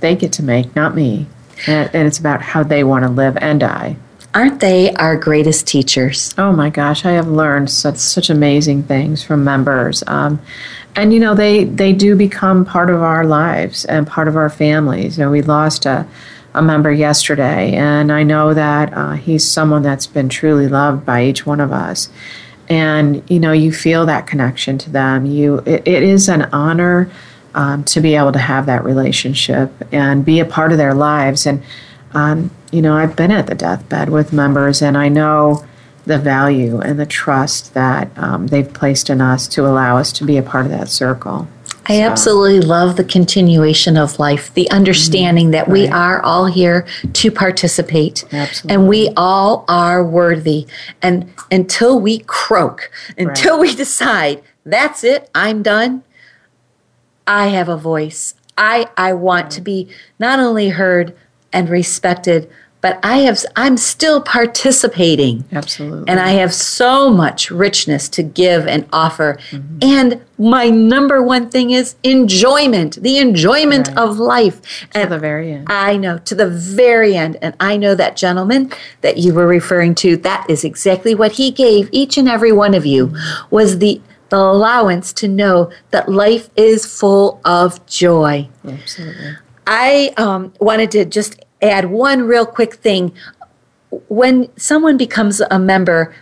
[0.00, 1.26] they get to make, not me.
[1.66, 3.96] And, and it's about how they want to live and die.
[4.34, 6.34] Aren't they our greatest teachers?
[6.36, 10.02] Oh my gosh, I have learned such such amazing things from members.
[10.08, 10.40] Um,
[10.96, 14.50] and you know they they do become part of our lives and part of our
[14.50, 15.16] families.
[15.16, 16.06] You know, we lost a
[16.54, 21.24] a member yesterday, and I know that uh, he's someone that's been truly loved by
[21.24, 22.08] each one of us.
[22.68, 25.26] And you know, you feel that connection to them.
[25.26, 27.10] You, it, it is an honor
[27.54, 31.46] um, to be able to have that relationship and be a part of their lives.
[31.46, 31.62] And
[32.12, 35.64] um, you know, I've been at the deathbed with members, and I know
[36.06, 40.24] the value and the trust that um, they've placed in us to allow us to
[40.24, 41.48] be a part of that circle.
[41.86, 42.02] I so.
[42.02, 45.52] absolutely love the continuation of life, the understanding mm-hmm.
[45.52, 48.24] that we are all here to participate.
[48.32, 48.74] Absolutely.
[48.74, 50.66] And we all are worthy.
[51.02, 53.68] And until we croak, until right.
[53.68, 56.04] we decide, that's it, I'm done,
[57.26, 58.34] I have a voice.
[58.56, 59.50] I, I want right.
[59.52, 61.16] to be not only heard
[61.52, 62.50] and respected,
[62.84, 65.46] but I have I'm still participating.
[65.50, 66.06] Absolutely.
[66.06, 69.38] And I have so much richness to give and offer.
[69.50, 69.78] Mm-hmm.
[69.80, 73.96] And my number one thing is enjoyment, the enjoyment right.
[73.96, 74.60] of life.
[74.90, 75.66] To and the very end.
[75.70, 77.38] I know, to the very end.
[77.40, 78.70] And I know that gentleman
[79.00, 82.74] that you were referring to, that is exactly what he gave each and every one
[82.74, 83.16] of you
[83.48, 88.46] was the the allowance to know that life is full of joy.
[88.66, 89.36] Absolutely.
[89.66, 93.12] I um, wanted to just add one real quick thing.
[94.08, 96.14] When someone becomes a member,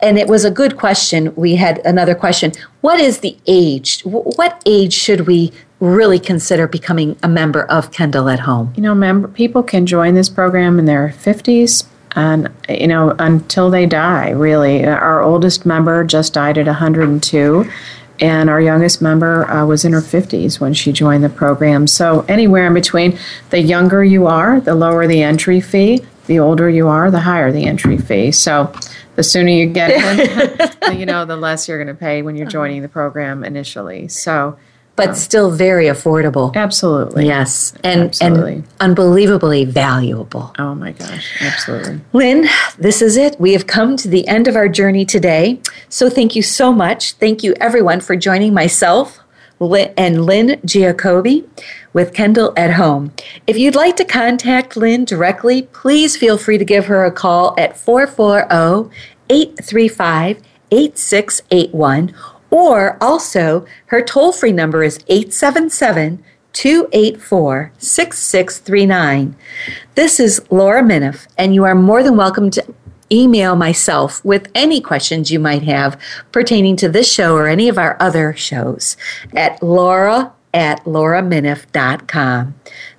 [0.00, 2.52] and it was a good question, we had another question.
[2.80, 4.02] What is the age?
[4.02, 8.72] What age should we really consider becoming a member of Kendal at Home?
[8.76, 13.70] You know, member, people can join this program in their 50s and you know until
[13.70, 17.70] they die really our oldest member just died at 102
[18.20, 21.86] and our youngest member uh, was in her 50s when she joined the program.
[21.86, 23.18] So, anywhere in between,
[23.50, 27.50] the younger you are, the lower the entry fee, the older you are, the higher
[27.50, 28.30] the entry fee.
[28.30, 28.72] So
[29.16, 32.46] the sooner you get in, you know, the less you're going to pay when you're
[32.46, 34.06] joining the program initially.
[34.06, 34.56] So
[34.98, 36.54] but still very affordable.
[36.54, 37.26] Absolutely.
[37.26, 37.72] Yes.
[37.82, 38.54] And Absolutely.
[38.54, 40.54] and unbelievably valuable.
[40.58, 42.00] Oh my gosh, absolutely.
[42.12, 42.46] Lynne,
[42.78, 43.40] this is it.
[43.40, 45.60] We have come to the end of our journey today.
[45.88, 47.12] So thank you so much.
[47.14, 49.20] Thank you everyone for joining myself
[49.60, 51.44] and Lynne Giacobbe
[51.92, 53.12] with Kendal at Home.
[53.46, 57.54] If you'd like to contact Lynne directly, please feel free to give her a call
[57.58, 58.94] at 440
[59.30, 62.14] 835 8681
[62.50, 66.22] or also, her toll free number is 877
[66.52, 69.36] 284 6639.
[69.94, 72.74] This is Laura Minoff, and you are more than welcome to
[73.12, 76.00] email myself with any questions you might have
[76.32, 78.96] pertaining to this show or any of our other shows
[79.34, 82.54] at laura at lauraminoff.com.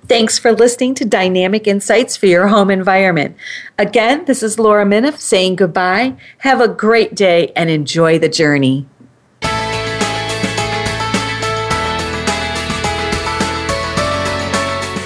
[0.06, 3.36] Thanks for listening to Dynamic Insights for Your Home Environment.
[3.78, 6.16] Again, this is Laura Minoff saying goodbye.
[6.38, 8.86] Have a great day and enjoy the journey.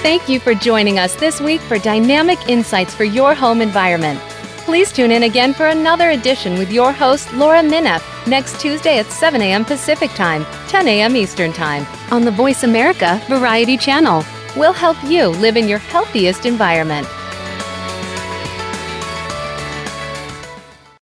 [0.05, 4.19] Thank you for joining us this week for Dynamic Insights for Your Home Environment.
[4.59, 9.07] Please tune in again for another edition with your host, Laura Minoff, next Tuesday at
[9.07, 9.65] 7 a.m.
[9.65, 11.15] Pacific Time, 10 a.m.
[11.15, 14.23] Eastern Time, on the Voice America Variety Channel.
[14.55, 17.07] We'll help you live in your healthiest environment.